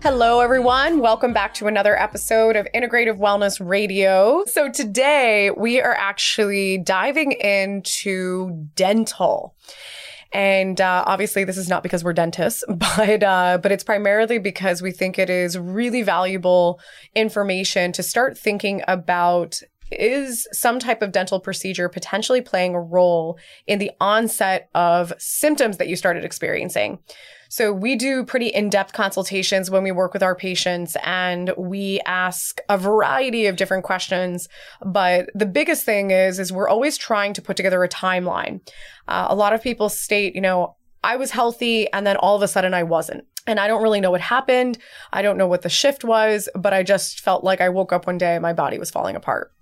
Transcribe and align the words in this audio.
Hello, 0.00 0.38
everyone. 0.38 1.00
Welcome 1.00 1.32
back 1.32 1.54
to 1.54 1.66
another 1.66 2.00
episode 2.00 2.54
of 2.54 2.68
Integrative 2.72 3.18
Wellness 3.18 3.58
Radio. 3.60 4.44
So, 4.46 4.70
today 4.70 5.50
we 5.50 5.80
are 5.80 5.94
actually 5.94 6.78
diving 6.78 7.32
into 7.32 8.68
dental. 8.76 9.56
And 10.32 10.80
uh, 10.80 11.02
obviously, 11.04 11.42
this 11.42 11.56
is 11.56 11.68
not 11.68 11.82
because 11.82 12.04
we're 12.04 12.12
dentists, 12.12 12.62
but 12.68 13.24
uh, 13.24 13.58
but 13.60 13.72
it's 13.72 13.82
primarily 13.82 14.38
because 14.38 14.80
we 14.80 14.92
think 14.92 15.18
it 15.18 15.30
is 15.30 15.58
really 15.58 16.02
valuable 16.02 16.80
information 17.16 17.90
to 17.92 18.02
start 18.04 18.38
thinking 18.38 18.82
about 18.86 19.60
is 19.90 20.46
some 20.52 20.78
type 20.78 21.02
of 21.02 21.10
dental 21.10 21.40
procedure 21.40 21.88
potentially 21.88 22.40
playing 22.40 22.74
a 22.74 22.80
role 22.80 23.36
in 23.66 23.80
the 23.80 23.90
onset 24.00 24.68
of 24.76 25.12
symptoms 25.18 25.78
that 25.78 25.88
you 25.88 25.96
started 25.96 26.24
experiencing. 26.24 27.00
So 27.48 27.72
we 27.72 27.96
do 27.96 28.24
pretty 28.24 28.48
in-depth 28.48 28.92
consultations 28.92 29.70
when 29.70 29.82
we 29.82 29.90
work 29.90 30.12
with 30.12 30.22
our 30.22 30.34
patients 30.34 30.96
and 31.02 31.52
we 31.56 32.00
ask 32.06 32.60
a 32.68 32.76
variety 32.76 33.46
of 33.46 33.56
different 33.56 33.84
questions. 33.84 34.48
But 34.84 35.30
the 35.34 35.46
biggest 35.46 35.84
thing 35.84 36.10
is, 36.10 36.38
is 36.38 36.52
we're 36.52 36.68
always 36.68 36.98
trying 36.98 37.32
to 37.34 37.42
put 37.42 37.56
together 37.56 37.82
a 37.82 37.88
timeline. 37.88 38.60
Uh, 39.08 39.26
a 39.30 39.34
lot 39.34 39.54
of 39.54 39.62
people 39.62 39.88
state, 39.88 40.34
you 40.34 40.40
know, 40.40 40.76
I 41.02 41.16
was 41.16 41.30
healthy 41.30 41.90
and 41.92 42.06
then 42.06 42.16
all 42.16 42.36
of 42.36 42.42
a 42.42 42.48
sudden 42.48 42.74
I 42.74 42.82
wasn't. 42.82 43.24
And 43.46 43.58
I 43.58 43.66
don't 43.66 43.82
really 43.82 44.00
know 44.00 44.10
what 44.10 44.20
happened. 44.20 44.76
I 45.12 45.22
don't 45.22 45.38
know 45.38 45.46
what 45.46 45.62
the 45.62 45.70
shift 45.70 46.04
was, 46.04 46.50
but 46.54 46.74
I 46.74 46.82
just 46.82 47.20
felt 47.20 47.44
like 47.44 47.62
I 47.62 47.70
woke 47.70 47.92
up 47.92 48.06
one 48.06 48.18
day 48.18 48.34
and 48.34 48.42
my 48.42 48.52
body 48.52 48.78
was 48.78 48.90
falling 48.90 49.16
apart. 49.16 49.52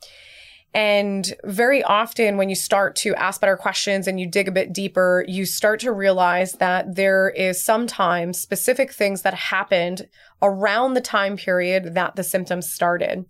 And 0.77 1.35
very 1.43 1.83
often, 1.83 2.37
when 2.37 2.51
you 2.51 2.55
start 2.55 2.97
to 2.97 3.15
ask 3.15 3.41
better 3.41 3.57
questions 3.57 4.07
and 4.07 4.21
you 4.21 4.27
dig 4.27 4.47
a 4.47 4.53
bit 4.53 4.75
deeper, 4.75 5.25
you 5.27 5.47
start 5.47 5.81
to 5.81 5.91
realize 5.91 6.53
that 6.53 6.97
there 6.97 7.31
is 7.31 7.65
sometimes 7.65 8.39
specific 8.39 8.93
things 8.93 9.23
that 9.23 9.33
happened 9.33 10.07
around 10.43 10.93
the 10.93 11.01
time 11.01 11.39
period 11.39 11.95
that 11.95 12.17
the 12.17 12.23
symptoms 12.23 12.71
started. 12.71 13.25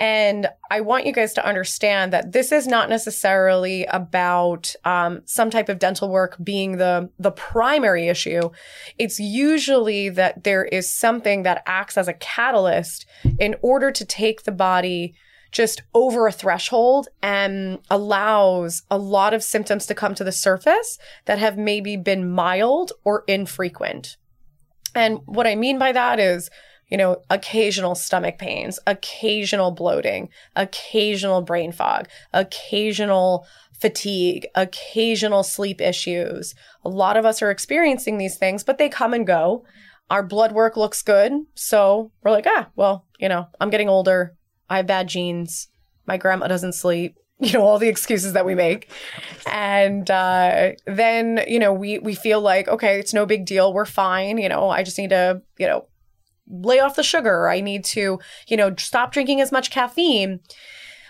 And 0.00 0.48
I 0.72 0.80
want 0.80 1.06
you 1.06 1.12
guys 1.12 1.32
to 1.34 1.46
understand 1.46 2.12
that 2.14 2.32
this 2.32 2.50
is 2.50 2.66
not 2.66 2.88
necessarily 2.88 3.84
about 3.84 4.74
um, 4.84 5.22
some 5.24 5.50
type 5.50 5.68
of 5.68 5.78
dental 5.78 6.10
work 6.10 6.36
being 6.42 6.78
the 6.78 7.10
the 7.16 7.30
primary 7.30 8.08
issue. 8.08 8.50
It's 8.98 9.20
usually 9.20 10.08
that 10.08 10.42
there 10.42 10.64
is 10.64 10.92
something 10.92 11.44
that 11.44 11.62
acts 11.64 11.96
as 11.96 12.08
a 12.08 12.14
catalyst 12.14 13.06
in 13.38 13.54
order 13.62 13.92
to 13.92 14.04
take 14.04 14.42
the 14.42 14.50
body 14.50 15.14
just 15.52 15.82
over 15.94 16.26
a 16.26 16.32
threshold 16.32 17.08
and 17.22 17.78
allows 17.90 18.82
a 18.90 18.98
lot 18.98 19.34
of 19.34 19.44
symptoms 19.44 19.86
to 19.86 19.94
come 19.94 20.14
to 20.14 20.24
the 20.24 20.32
surface 20.32 20.98
that 21.26 21.38
have 21.38 21.56
maybe 21.58 21.96
been 21.96 22.30
mild 22.30 22.92
or 23.04 23.22
infrequent. 23.28 24.16
And 24.94 25.20
what 25.26 25.46
I 25.46 25.54
mean 25.54 25.78
by 25.78 25.92
that 25.92 26.18
is, 26.18 26.50
you 26.88 26.96
know, 26.96 27.22
occasional 27.30 27.94
stomach 27.94 28.38
pains, 28.38 28.78
occasional 28.86 29.70
bloating, 29.70 30.28
occasional 30.56 31.42
brain 31.42 31.72
fog, 31.72 32.08
occasional 32.32 33.46
fatigue, 33.80 34.46
occasional 34.54 35.42
sleep 35.42 35.80
issues. 35.80 36.54
A 36.84 36.88
lot 36.88 37.16
of 37.16 37.24
us 37.24 37.42
are 37.42 37.50
experiencing 37.50 38.18
these 38.18 38.36
things, 38.36 38.62
but 38.64 38.78
they 38.78 38.88
come 38.88 39.14
and 39.14 39.26
go. 39.26 39.64
Our 40.10 40.22
blood 40.22 40.52
work 40.52 40.76
looks 40.76 41.02
good. 41.02 41.32
So 41.54 42.12
we're 42.22 42.30
like, 42.30 42.46
ah, 42.46 42.68
well, 42.76 43.06
you 43.18 43.28
know, 43.28 43.48
I'm 43.60 43.70
getting 43.70 43.88
older. 43.88 44.36
I 44.72 44.78
have 44.78 44.86
bad 44.86 45.06
genes. 45.06 45.68
My 46.06 46.16
grandma 46.16 46.48
doesn't 46.48 46.72
sleep. 46.72 47.16
You 47.42 47.54
know 47.54 47.62
all 47.62 47.80
the 47.80 47.88
excuses 47.88 48.34
that 48.34 48.46
we 48.46 48.54
make, 48.54 48.88
and 49.50 50.08
uh, 50.08 50.72
then 50.86 51.42
you 51.48 51.58
know 51.58 51.72
we 51.72 51.98
we 51.98 52.14
feel 52.14 52.40
like 52.40 52.68
okay, 52.68 53.00
it's 53.00 53.12
no 53.12 53.26
big 53.26 53.46
deal. 53.46 53.74
We're 53.74 53.84
fine. 53.84 54.38
You 54.38 54.48
know, 54.48 54.70
I 54.70 54.84
just 54.84 54.96
need 54.96 55.10
to 55.10 55.42
you 55.58 55.66
know 55.66 55.86
lay 56.46 56.78
off 56.78 56.94
the 56.94 57.02
sugar. 57.02 57.48
I 57.48 57.60
need 57.60 57.84
to 57.86 58.20
you 58.46 58.56
know 58.56 58.72
stop 58.78 59.10
drinking 59.10 59.40
as 59.40 59.50
much 59.50 59.72
caffeine. 59.72 60.38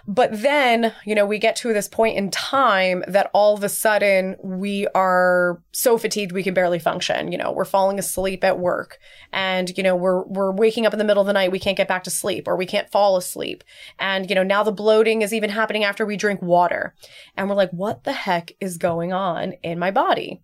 But 0.07 0.43
then, 0.43 0.93
you 1.05 1.15
know, 1.15 1.25
we 1.25 1.39
get 1.39 1.55
to 1.57 1.73
this 1.73 1.89
point 1.89 2.17
in 2.17 2.31
time 2.31 3.05
that 3.07 3.31
all 3.33 3.55
of 3.55 3.63
a 3.63 3.69
sudden 3.69 4.37
we 4.43 4.89
are 4.95 5.63
so 5.73 5.97
fatigued 5.97 6.33
we 6.33 6.43
can 6.43 6.55
barely 6.55 6.79
function. 6.79 7.31
You 7.31 7.39
know, 7.39 7.53
we're 7.53 7.65
falling 7.65 7.99
asleep 7.99 8.43
at 8.43 8.59
work 8.59 8.99
and, 9.33 9.77
you 9.77 9.83
know, 9.83 9.95
we're 9.95 10.25
we're 10.25 10.53
waking 10.53 10.87
up 10.87 10.93
in 10.93 10.99
the 10.99 11.05
middle 11.05 11.21
of 11.21 11.27
the 11.27 11.33
night, 11.33 11.53
we 11.53 11.61
can't 11.61 11.77
get 11.77 11.89
back 11.89 12.05
to 12.05 12.11
sleep 12.11 12.49
or 12.49 12.57
we 12.57 12.67
can't 12.67 12.91
fall 12.91 13.17
asleep. 13.17 13.63
And, 13.99 14.29
you 14.29 14.35
know, 14.35 14.43
now 14.43 14.63
the 14.63 14.73
bloating 14.73 15.23
is 15.23 15.33
even 15.33 15.51
happening 15.51 15.85
after 15.85 16.05
we 16.05 16.17
drink 16.17 16.43
water. 16.43 16.95
And 17.37 17.49
we're 17.49 17.55
like, 17.55 17.71
what 17.71 18.05
the 18.05 18.13
heck 18.13 18.53
is 18.61 18.79
going 18.79 19.13
on 19.13 19.53
in 19.63 19.79
my 19.79 19.91
body? 19.91 20.41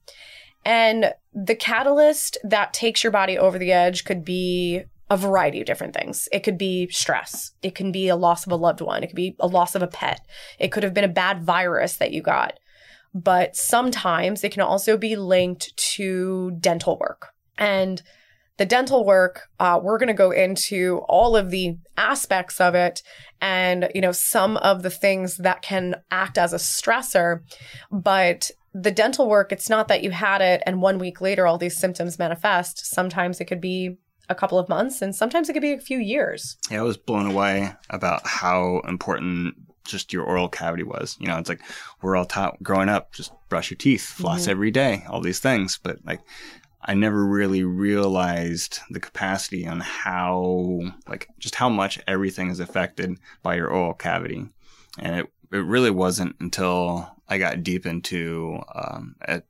And 0.65 1.15
the 1.35 1.55
catalyst 1.55 2.39
that 2.45 2.73
takes 2.73 3.03
your 3.03 3.13
body 3.13 3.39
over 3.39 3.59
the 3.59 3.73
edge 3.73 4.05
could 4.05 4.25
be 4.25 4.85
a 5.11 5.17
variety 5.17 5.61
of 5.61 5.67
different 5.67 5.95
things. 5.95 6.29
It 6.33 6.41
could 6.41 6.59
be 6.59 6.89
stress. 6.89 7.53
It 7.63 7.75
can 7.75 7.93
be 7.93 8.09
a 8.09 8.17
loss 8.17 8.47
of 8.47 8.53
a 8.53 8.57
loved 8.57 8.81
one. 8.81 9.03
It 9.03 9.09
could 9.09 9.17
be 9.17 9.37
a 9.41 9.47
loss 9.47 9.75
of 9.75 9.83
a 9.83 9.87
pet. 9.87 10.21
It 10.59 10.73
could 10.73 10.83
have 10.83 10.95
been 10.95 11.05
a 11.05 11.09
bad 11.09 11.43
virus 11.43 11.97
that 11.97 12.13
you 12.13 12.23
got. 12.23 12.59
But 13.15 13.57
sometimes 13.57 14.45
it 14.45 14.53
can 14.53 14.63
also 14.63 14.97
be 14.97 15.17
linked 15.17 15.77
to 15.95 16.53
dental 16.61 16.99
work. 16.99 17.29
And 17.57 18.03
the 18.59 18.67
dental 18.67 19.05
work, 19.05 19.49
uh, 19.59 19.81
we're 19.83 19.99
going 19.99 20.09
to 20.09 20.15
go 20.15 20.31
into 20.31 20.99
all 21.09 21.37
of 21.37 21.51
the 21.51 21.79
aspects 21.97 22.61
of 22.61 22.75
it 22.75 23.03
and, 23.41 23.89
you 23.95 24.01
know, 24.01 24.13
some 24.13 24.57
of 24.59 24.83
the 24.83 24.91
things 24.91 25.37
that 25.39 25.63
can 25.63 25.95
act 26.11 26.37
as 26.37 26.53
a 26.53 26.57
stressor. 26.57 27.41
But 27.91 28.51
the 28.75 28.91
dental 28.91 29.29
work, 29.29 29.53
it's 29.53 29.71
not 29.71 29.89
that 29.89 30.03
you 30.03 30.11
had 30.11 30.43
it 30.43 30.63
and 30.67 30.83
one 30.83 30.99
week 30.99 31.21
later 31.21 31.47
all 31.47 31.57
these 31.57 31.79
symptoms 31.79 32.19
manifest. 32.19 32.85
Sometimes 32.85 33.41
it 33.41 33.47
could 33.47 33.61
be 33.61 33.97
a 34.29 34.35
couple 34.35 34.59
of 34.59 34.69
months 34.69 35.01
and 35.03 35.15
sometimes 35.15 35.49
it 35.49 35.53
could 35.53 35.63
be 35.63 35.73
a 35.73 35.81
few 35.81 35.99
years. 35.99 36.57
Yeah, 36.71 36.81
I 36.81 36.83
was 36.83 36.97
blown 36.97 37.27
away 37.27 37.73
about 37.91 38.27
how 38.27 38.81
important 38.81 39.55
just 39.85 40.13
your 40.13 40.25
oral 40.25 40.49
cavity 40.49 40.83
was. 40.83 41.17
You 41.19 41.27
know, 41.29 41.39
it's 41.39 41.49
like 41.49 41.63
we're 42.03 42.17
all 42.17 42.27
taught 42.27 42.63
growing 42.63 42.89
up, 42.89 43.13
just 43.13 43.33
brush 43.49 43.71
your 43.71 43.79
teeth, 43.79 44.05
floss 44.05 44.43
mm-hmm. 44.43 44.51
every 44.51 44.71
day, 44.71 45.05
all 45.09 45.21
these 45.21 45.41
things. 45.41 45.79
But 45.83 45.99
like, 46.05 46.21
I 46.83 46.95
never 46.95 47.25
really 47.25 47.65
realized 47.65 48.79
the 48.91 49.01
capacity 49.01 49.67
on 49.67 49.81
how, 49.81 50.81
like, 51.09 51.29
just 51.39 51.57
how 51.57 51.69
much 51.69 51.99
everything 52.07 52.51
is 52.51 52.61
affected 52.61 53.19
by 53.43 53.57
your 53.57 53.69
oral 53.69 53.95
cavity. 53.95 54.47
And 54.99 55.21
it, 55.21 55.27
it 55.53 55.65
really 55.65 55.91
wasn't 55.91 56.37
until 56.39 57.11
I 57.29 57.39
got 57.39 57.63
deep 57.63 57.85
into 57.85 58.61
um, 58.75 59.17
a 59.23 59.43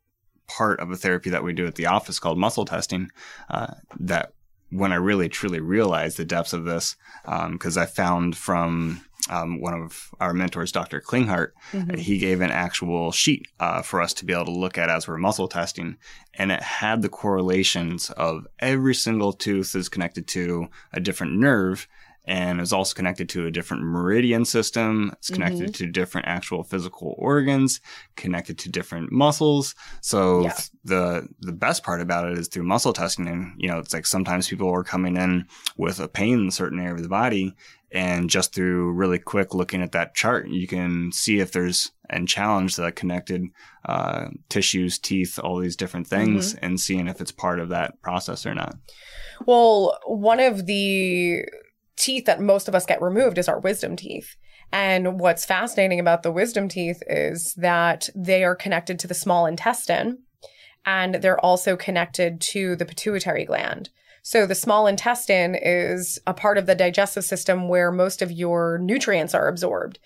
part 0.46 0.80
of 0.80 0.90
a 0.90 0.96
therapy 0.96 1.30
that 1.30 1.44
we 1.44 1.52
do 1.52 1.66
at 1.66 1.74
the 1.74 1.86
office 1.86 2.18
called 2.18 2.38
muscle 2.38 2.64
testing 2.64 3.10
uh, 3.50 3.74
that 4.00 4.32
when 4.70 4.92
I 4.92 4.96
really 4.96 5.28
truly 5.28 5.60
realized 5.60 6.16
the 6.16 6.24
depths 6.24 6.52
of 6.52 6.64
this, 6.64 6.96
because 7.24 7.76
um, 7.76 7.82
I 7.82 7.86
found 7.86 8.36
from 8.36 9.02
um, 9.30 9.60
one 9.60 9.74
of 9.74 10.14
our 10.20 10.32
mentors, 10.32 10.72
Dr. 10.72 11.00
Klinghardt, 11.00 11.52
mm-hmm. 11.72 11.96
he 11.96 12.18
gave 12.18 12.40
an 12.40 12.50
actual 12.50 13.12
sheet 13.12 13.46
uh, 13.60 13.82
for 13.82 14.00
us 14.00 14.14
to 14.14 14.24
be 14.24 14.32
able 14.32 14.46
to 14.46 14.50
look 14.52 14.78
at 14.78 14.88
as 14.88 15.06
we're 15.06 15.18
muscle 15.18 15.48
testing, 15.48 15.96
and 16.34 16.52
it 16.52 16.62
had 16.62 17.02
the 17.02 17.08
correlations 17.08 18.10
of 18.10 18.46
every 18.58 18.94
single 18.94 19.32
tooth 19.32 19.74
is 19.74 19.88
connected 19.88 20.26
to 20.28 20.68
a 20.92 21.00
different 21.00 21.36
nerve, 21.38 21.88
and 22.28 22.60
is 22.60 22.74
also 22.74 22.94
connected 22.94 23.26
to 23.30 23.46
a 23.46 23.50
different 23.50 23.82
meridian 23.82 24.44
system. 24.44 25.10
It's 25.14 25.30
connected 25.30 25.68
mm-hmm. 25.68 25.84
to 25.84 25.86
different 25.86 26.28
actual 26.28 26.62
physical 26.62 27.14
organs, 27.18 27.80
connected 28.16 28.58
to 28.58 28.68
different 28.68 29.10
muscles. 29.10 29.74
So 30.02 30.42
yeah. 30.42 30.56
the 30.84 31.28
the 31.40 31.52
best 31.52 31.82
part 31.82 32.02
about 32.02 32.28
it 32.28 32.38
is 32.38 32.48
through 32.48 32.64
muscle 32.64 32.92
testing. 32.92 33.26
And 33.26 33.54
you 33.56 33.68
know, 33.68 33.78
it's 33.78 33.94
like 33.94 34.04
sometimes 34.04 34.46
people 34.46 34.70
are 34.70 34.84
coming 34.84 35.16
in 35.16 35.46
with 35.78 36.00
a 36.00 36.06
pain 36.08 36.38
in 36.38 36.48
a 36.48 36.52
certain 36.52 36.78
area 36.78 36.94
of 36.94 37.02
the 37.02 37.08
body, 37.08 37.56
and 37.90 38.28
just 38.28 38.54
through 38.54 38.92
really 38.92 39.18
quick 39.18 39.54
looking 39.54 39.82
at 39.82 39.92
that 39.92 40.14
chart, 40.14 40.48
you 40.48 40.66
can 40.66 41.10
see 41.12 41.40
if 41.40 41.50
there's 41.52 41.92
and 42.10 42.28
challenge 42.28 42.76
the 42.76 42.92
connected 42.92 43.44
uh, 43.86 44.28
tissues, 44.48 44.98
teeth, 44.98 45.38
all 45.38 45.58
these 45.58 45.76
different 45.76 46.06
things, 46.06 46.54
mm-hmm. 46.54 46.64
and 46.64 46.80
seeing 46.80 47.08
if 47.08 47.20
it's 47.20 47.32
part 47.32 47.58
of 47.58 47.70
that 47.70 48.00
process 48.02 48.44
or 48.44 48.54
not. 48.54 48.76
Well, 49.46 49.98
one 50.04 50.40
of 50.40 50.66
the 50.66 51.44
teeth 51.98 52.24
that 52.26 52.40
most 52.40 52.68
of 52.68 52.74
us 52.74 52.86
get 52.86 53.02
removed 53.02 53.38
is 53.38 53.48
our 53.48 53.60
wisdom 53.60 53.96
teeth. 53.96 54.36
And 54.72 55.18
what's 55.20 55.44
fascinating 55.44 56.00
about 56.00 56.22
the 56.22 56.32
wisdom 56.32 56.68
teeth 56.68 57.02
is 57.06 57.54
that 57.54 58.08
they 58.14 58.44
are 58.44 58.54
connected 58.54 58.98
to 59.00 59.06
the 59.06 59.14
small 59.14 59.46
intestine. 59.46 60.18
and 60.86 61.16
they're 61.16 61.44
also 61.44 61.76
connected 61.76 62.40
to 62.40 62.74
the 62.76 62.86
pituitary 62.86 63.44
gland. 63.44 63.90
So 64.22 64.46
the 64.46 64.54
small 64.54 64.86
intestine 64.86 65.54
is 65.54 66.18
a 66.26 66.34
part 66.34 66.58
of 66.58 66.66
the 66.66 66.74
digestive 66.74 67.24
system 67.24 67.68
where 67.68 67.90
most 67.90 68.22
of 68.22 68.32
your 68.32 68.78
nutrients 68.78 69.34
are 69.34 69.48
absorbed. 69.48 69.98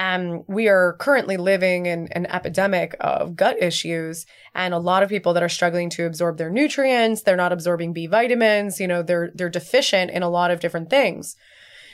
And 0.00 0.44
we 0.48 0.66
are 0.66 0.94
currently 0.94 1.36
living 1.36 1.84
in 1.84 2.08
an 2.12 2.24
epidemic 2.24 2.96
of 3.00 3.36
gut 3.36 3.62
issues 3.62 4.24
and 4.54 4.72
a 4.72 4.78
lot 4.78 5.02
of 5.02 5.10
people 5.10 5.34
that 5.34 5.42
are 5.42 5.48
struggling 5.50 5.90
to 5.90 6.06
absorb 6.06 6.38
their 6.38 6.48
nutrients. 6.48 7.20
They're 7.20 7.36
not 7.36 7.52
absorbing 7.52 7.92
B 7.92 8.06
vitamins. 8.06 8.80
You 8.80 8.88
know, 8.88 9.02
they're, 9.02 9.30
they're 9.34 9.50
deficient 9.50 10.10
in 10.10 10.22
a 10.22 10.30
lot 10.30 10.50
of 10.50 10.60
different 10.60 10.88
things. 10.88 11.36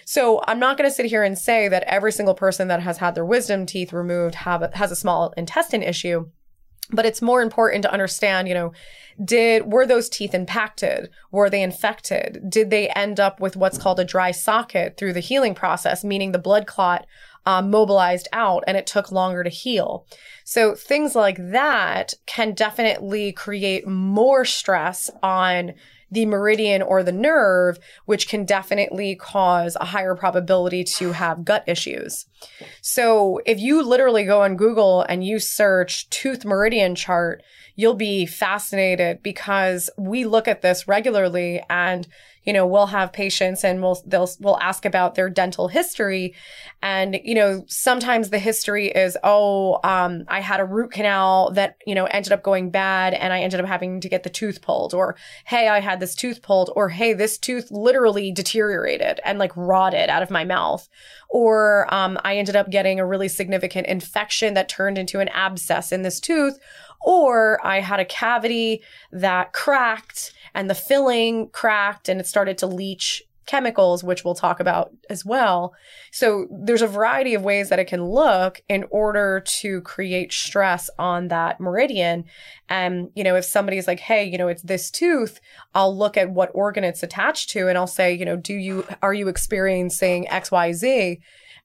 So 0.04 0.40
I'm 0.46 0.60
not 0.60 0.78
going 0.78 0.88
to 0.88 0.94
sit 0.94 1.06
here 1.06 1.24
and 1.24 1.36
say 1.36 1.66
that 1.66 1.82
every 1.88 2.12
single 2.12 2.36
person 2.36 2.68
that 2.68 2.80
has 2.80 2.98
had 2.98 3.16
their 3.16 3.24
wisdom 3.24 3.66
teeth 3.66 3.92
removed 3.92 4.36
have 4.36 4.72
has 4.74 4.92
a 4.92 4.96
small 4.96 5.34
intestine 5.36 5.82
issue 5.82 6.26
but 6.92 7.04
it's 7.04 7.20
more 7.20 7.42
important 7.42 7.82
to 7.82 7.92
understand 7.92 8.46
you 8.46 8.54
know 8.54 8.72
did 9.24 9.72
were 9.72 9.86
those 9.86 10.08
teeth 10.08 10.34
impacted 10.34 11.10
were 11.32 11.50
they 11.50 11.62
infected 11.62 12.40
did 12.48 12.70
they 12.70 12.88
end 12.90 13.18
up 13.18 13.40
with 13.40 13.56
what's 13.56 13.78
called 13.78 13.98
a 13.98 14.04
dry 14.04 14.30
socket 14.30 14.96
through 14.96 15.12
the 15.12 15.18
healing 15.18 15.54
process 15.54 16.04
meaning 16.04 16.32
the 16.32 16.38
blood 16.38 16.66
clot 16.66 17.04
um, 17.46 17.70
mobilized 17.70 18.28
out 18.32 18.62
and 18.66 18.76
it 18.76 18.86
took 18.86 19.10
longer 19.10 19.42
to 19.42 19.50
heal 19.50 20.06
so 20.44 20.76
things 20.76 21.16
like 21.16 21.38
that 21.50 22.14
can 22.26 22.52
definitely 22.52 23.32
create 23.32 23.86
more 23.86 24.44
stress 24.44 25.10
on 25.20 25.74
the 26.08 26.24
meridian 26.24 26.82
or 26.82 27.02
the 27.02 27.10
nerve, 27.10 27.80
which 28.04 28.28
can 28.28 28.44
definitely 28.44 29.16
cause 29.16 29.76
a 29.80 29.86
higher 29.86 30.14
probability 30.14 30.84
to 30.84 31.10
have 31.10 31.44
gut 31.44 31.64
issues. 31.66 32.26
So 32.80 33.40
if 33.44 33.58
you 33.58 33.82
literally 33.82 34.24
go 34.24 34.42
on 34.42 34.56
Google 34.56 35.02
and 35.02 35.24
you 35.24 35.40
search 35.40 36.08
tooth 36.10 36.44
meridian 36.44 36.94
chart, 36.94 37.42
you'll 37.74 37.94
be 37.94 38.24
fascinated 38.24 39.22
because 39.24 39.90
we 39.98 40.24
look 40.24 40.46
at 40.46 40.62
this 40.62 40.86
regularly 40.86 41.60
and 41.68 42.06
you 42.46 42.52
know, 42.52 42.64
we'll 42.64 42.86
have 42.86 43.12
patients 43.12 43.64
and 43.64 43.82
we'll, 43.82 44.00
they'll, 44.06 44.30
we'll 44.40 44.58
ask 44.60 44.84
about 44.84 45.16
their 45.16 45.28
dental 45.28 45.66
history. 45.66 46.34
And, 46.80 47.18
you 47.24 47.34
know, 47.34 47.64
sometimes 47.66 48.30
the 48.30 48.38
history 48.38 48.86
is, 48.86 49.18
oh, 49.24 49.80
um, 49.82 50.24
I 50.28 50.40
had 50.40 50.60
a 50.60 50.64
root 50.64 50.92
canal 50.92 51.50
that, 51.54 51.76
you 51.86 51.94
know, 51.94 52.04
ended 52.04 52.32
up 52.32 52.44
going 52.44 52.70
bad 52.70 53.14
and 53.14 53.32
I 53.32 53.40
ended 53.40 53.58
up 53.58 53.66
having 53.66 54.00
to 54.00 54.08
get 54.08 54.22
the 54.22 54.30
tooth 54.30 54.62
pulled 54.62 54.94
or, 54.94 55.16
hey, 55.44 55.66
I 55.66 55.80
had 55.80 55.98
this 55.98 56.14
tooth 56.14 56.40
pulled 56.40 56.70
or, 56.76 56.88
hey, 56.88 57.12
this 57.12 57.36
tooth 57.36 57.68
literally 57.72 58.30
deteriorated 58.30 59.20
and 59.24 59.40
like 59.40 59.56
rotted 59.56 60.08
out 60.08 60.22
of 60.22 60.30
my 60.30 60.44
mouth. 60.44 60.88
Or, 61.28 61.92
um, 61.92 62.16
I 62.24 62.36
ended 62.36 62.54
up 62.54 62.70
getting 62.70 63.00
a 63.00 63.06
really 63.06 63.28
significant 63.28 63.88
infection 63.88 64.54
that 64.54 64.68
turned 64.68 64.98
into 64.98 65.18
an 65.18 65.28
abscess 65.30 65.90
in 65.90 66.02
this 66.02 66.20
tooth 66.20 66.56
or 67.02 67.64
I 67.64 67.80
had 67.80 68.00
a 68.00 68.04
cavity 68.04 68.82
that 69.12 69.52
cracked 69.52 70.32
and 70.54 70.70
the 70.70 70.74
filling 70.74 71.48
cracked 71.50 72.08
and 72.08 72.20
it 72.20 72.26
started 72.26 72.58
to 72.58 72.66
leach 72.66 73.22
chemicals, 73.46 74.02
which 74.02 74.24
we'll 74.24 74.34
talk 74.34 74.60
about 74.60 74.90
as 75.08 75.24
well. 75.24 75.72
So 76.10 76.46
there's 76.50 76.82
a 76.82 76.88
variety 76.88 77.34
of 77.34 77.42
ways 77.42 77.68
that 77.68 77.78
it 77.78 77.86
can 77.86 78.04
look 78.04 78.60
in 78.68 78.84
order 78.90 79.42
to 79.60 79.80
create 79.82 80.32
stress 80.32 80.90
on 80.98 81.28
that 81.28 81.60
meridian. 81.60 82.24
And, 82.68 83.10
you 83.14 83.22
know, 83.22 83.36
if 83.36 83.44
somebody's 83.44 83.86
like, 83.86 84.00
hey, 84.00 84.24
you 84.24 84.36
know, 84.36 84.48
it's 84.48 84.62
this 84.62 84.90
tooth, 84.90 85.40
I'll 85.74 85.96
look 85.96 86.16
at 86.16 86.30
what 86.30 86.50
organ 86.54 86.84
it's 86.84 87.02
attached 87.02 87.50
to 87.50 87.68
and 87.68 87.78
I'll 87.78 87.86
say, 87.86 88.12
you 88.12 88.24
know, 88.24 88.36
do 88.36 88.54
you, 88.54 88.84
are 89.00 89.14
you 89.14 89.28
experiencing 89.28 90.26
XYZ? 90.26 91.18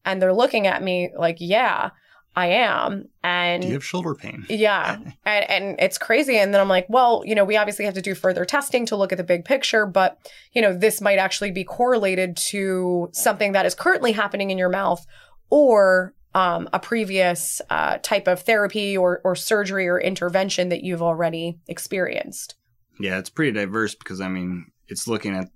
And 0.05 0.21
they're 0.21 0.33
looking 0.33 0.67
at 0.67 0.83
me 0.83 1.11
like, 1.17 1.37
yeah. 1.39 1.89
I 2.35 2.47
am. 2.47 3.09
And 3.23 3.61
do 3.61 3.67
you 3.67 3.73
have 3.73 3.83
shoulder 3.83 4.15
pain? 4.15 4.45
Yeah. 4.49 4.97
and, 5.25 5.49
and 5.49 5.75
it's 5.79 5.97
crazy. 5.97 6.37
And 6.37 6.53
then 6.53 6.61
I'm 6.61 6.69
like, 6.69 6.85
well, 6.89 7.23
you 7.25 7.35
know, 7.35 7.43
we 7.43 7.57
obviously 7.57 7.85
have 7.85 7.93
to 7.95 8.01
do 8.01 8.15
further 8.15 8.45
testing 8.45 8.85
to 8.87 8.95
look 8.95 9.11
at 9.11 9.17
the 9.17 9.23
big 9.23 9.43
picture, 9.43 9.85
but, 9.85 10.17
you 10.53 10.61
know, 10.61 10.73
this 10.73 11.01
might 11.01 11.17
actually 11.19 11.51
be 11.51 11.63
correlated 11.63 12.37
to 12.37 13.09
something 13.13 13.51
that 13.51 13.65
is 13.65 13.75
currently 13.75 14.13
happening 14.13 14.49
in 14.49 14.57
your 14.57 14.69
mouth 14.69 15.05
or 15.49 16.13
um, 16.33 16.69
a 16.71 16.79
previous 16.79 17.61
uh, 17.69 17.97
type 17.97 18.27
of 18.27 18.41
therapy 18.41 18.95
or, 18.95 19.19
or 19.25 19.35
surgery 19.35 19.87
or 19.87 19.99
intervention 19.99 20.69
that 20.69 20.83
you've 20.83 21.01
already 21.01 21.59
experienced. 21.67 22.55
Yeah, 22.99 23.17
it's 23.17 23.29
pretty 23.29 23.51
diverse 23.51 23.95
because, 23.95 24.21
I 24.21 24.29
mean, 24.29 24.67
it's 24.87 25.07
looking 25.07 25.35
at 25.35 25.49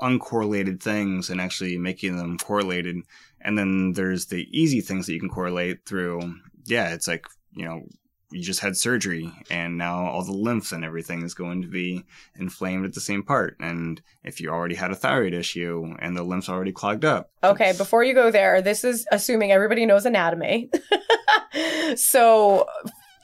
uncorrelated 0.00 0.80
things 0.82 1.30
and 1.30 1.40
actually 1.40 1.78
making 1.78 2.16
them 2.16 2.38
correlated. 2.38 2.96
And 3.46 3.56
then 3.56 3.92
there's 3.92 4.26
the 4.26 4.48
easy 4.50 4.80
things 4.80 5.06
that 5.06 5.12
you 5.12 5.20
can 5.20 5.30
correlate 5.30 5.86
through. 5.86 6.34
Yeah, 6.64 6.92
it's 6.92 7.06
like, 7.06 7.26
you 7.52 7.64
know, 7.64 7.84
you 8.32 8.42
just 8.42 8.58
had 8.58 8.76
surgery 8.76 9.30
and 9.50 9.78
now 9.78 10.06
all 10.06 10.24
the 10.24 10.32
lymph 10.32 10.72
and 10.72 10.84
everything 10.84 11.22
is 11.22 11.32
going 11.32 11.62
to 11.62 11.68
be 11.68 12.04
inflamed 12.34 12.84
at 12.84 12.92
the 12.92 13.00
same 13.00 13.22
part. 13.22 13.56
And 13.60 14.02
if 14.24 14.40
you 14.40 14.50
already 14.50 14.74
had 14.74 14.90
a 14.90 14.96
thyroid 14.96 15.32
issue 15.32 15.94
and 16.00 16.16
the 16.16 16.24
lymph's 16.24 16.48
already 16.48 16.72
clogged 16.72 17.04
up. 17.04 17.30
Okay, 17.44 17.72
before 17.78 18.02
you 18.02 18.14
go 18.14 18.32
there, 18.32 18.60
this 18.60 18.82
is 18.82 19.06
assuming 19.12 19.52
everybody 19.52 19.86
knows 19.86 20.06
anatomy. 20.06 20.68
so 21.96 22.66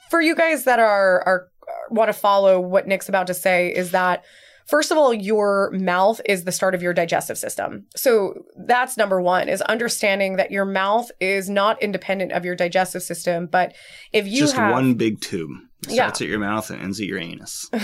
for 0.09 0.21
you 0.21 0.35
guys 0.35 0.63
that 0.63 0.79
are 0.79 1.21
are 1.25 1.47
want 1.89 2.07
to 2.07 2.13
follow 2.13 2.61
what 2.61 2.87
Nick's 2.87 3.09
about 3.09 3.27
to 3.27 3.33
say 3.33 3.73
is 3.73 3.91
that 3.91 4.23
First 4.65 4.91
of 4.91 4.97
all, 4.97 5.13
your 5.13 5.71
mouth 5.71 6.21
is 6.25 6.43
the 6.43 6.51
start 6.51 6.75
of 6.75 6.81
your 6.81 6.93
digestive 6.93 7.37
system. 7.37 7.85
So 7.95 8.45
that's 8.55 8.97
number 8.97 9.21
one 9.21 9.49
is 9.49 9.61
understanding 9.63 10.37
that 10.37 10.51
your 10.51 10.65
mouth 10.65 11.11
is 11.19 11.49
not 11.49 11.81
independent 11.81 12.31
of 12.31 12.45
your 12.45 12.55
digestive 12.55 13.03
system. 13.03 13.47
But 13.47 13.75
if 14.11 14.27
you 14.27 14.39
just 14.39 14.55
have 14.55 14.71
one 14.71 14.93
big 14.95 15.21
tube 15.21 15.51
starts 15.83 16.21
yeah. 16.21 16.25
at 16.25 16.29
your 16.29 16.39
mouth 16.39 16.69
and 16.69 16.81
ends 16.81 16.99
at 16.99 17.07
your 17.07 17.19
anus. 17.19 17.69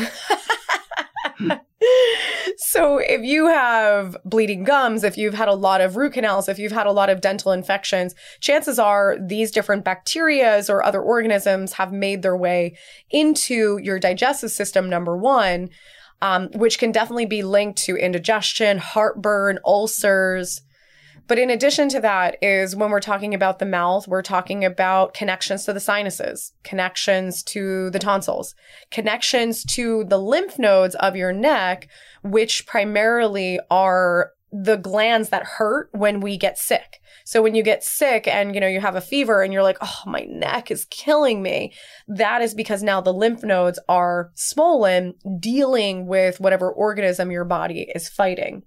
so 2.58 2.98
if 2.98 3.22
you 3.24 3.48
have 3.48 4.18
bleeding 4.26 4.64
gums, 4.64 5.04
if 5.04 5.18
you've 5.18 5.34
had 5.34 5.48
a 5.48 5.54
lot 5.54 5.82
of 5.82 5.98
root 5.98 6.14
canals, 6.14 6.48
if 6.50 6.60
you've 6.60 6.72
had 6.72 6.88
a 6.88 6.92
lot 6.92 7.10
of 7.10 7.22
dental 7.22 7.52
infections, 7.52 8.16
chances 8.40 8.80
are 8.80 9.18
these 9.20 9.52
different 9.52 9.84
bacterias 9.86 10.70
or 10.70 10.84
other 10.84 11.02
organisms 11.02 11.74
have 11.74 11.92
made 11.92 12.22
their 12.22 12.38
way 12.38 12.78
into 13.10 13.80
your 13.82 14.00
digestive 14.00 14.52
system, 14.52 14.90
number 14.90 15.18
one 15.18 15.70
um, 16.22 16.50
which 16.54 16.80
can 16.80 16.92
definitely 16.92 17.26
be 17.26 17.44
linked 17.44 17.80
to 17.84 17.96
indigestion, 17.96 18.78
heartburn, 18.78 19.60
ulcers. 19.66 20.62
But 21.28 21.38
in 21.38 21.52
addition 21.52 21.90
to 21.90 22.00
that, 22.00 22.38
is 22.42 22.76
when 22.76 22.90
we're 22.90 23.00
talking 23.00 23.36
about 23.36 23.60
the 23.60 23.66
mouth, 23.66 24.08
we're 24.08 24.24
talking 24.24 24.66
about 24.66 25.14
connections 25.14 25.64
to 25.66 25.74
the 25.74 25.80
sinuses, 25.80 26.54
connections 26.64 27.44
to 27.44 27.92
the 27.92 28.00
tonsils, 28.00 28.56
connections 28.90 29.64
to 29.76 30.06
the 30.06 30.18
lymph 30.18 30.58
nodes 30.58 30.96
of 30.96 31.16
your 31.16 31.32
neck, 31.32 31.88
which 32.24 32.66
primarily 32.66 33.60
are 33.70 34.32
the 34.52 34.78
glands 34.78 35.30
that 35.30 35.44
hurt 35.44 35.90
when 35.92 36.20
we 36.20 36.38
get 36.38 36.58
sick. 36.58 37.00
So 37.26 37.42
when 37.42 37.54
you 37.54 37.62
get 37.62 37.84
sick 37.84 38.28
and 38.28 38.56
you 38.56 38.62
know 38.62 38.68
you 38.68 38.82
have 38.82 38.96
a 38.96 39.02
fever 39.02 39.42
and 39.42 39.54
you're 39.54 39.64
like, 39.64 39.78
"Oh, 39.82 40.02
my 40.06 40.22
neck 40.28 40.72
is 40.72 40.86
killing 40.86 41.42
me." 41.42 41.74
That 42.08 42.42
is 42.42 42.54
because 42.54 42.82
now 42.82 43.02
the 43.02 43.14
lymph 43.14 43.44
nodes 43.44 43.80
are 43.88 44.32
swollen 44.36 45.14
dealing 45.40 46.08
with 46.08 46.40
whatever 46.40 46.72
organism 46.72 47.32
your 47.32 47.46
body 47.46 47.90
is 47.94 48.10
fighting. 48.10 48.64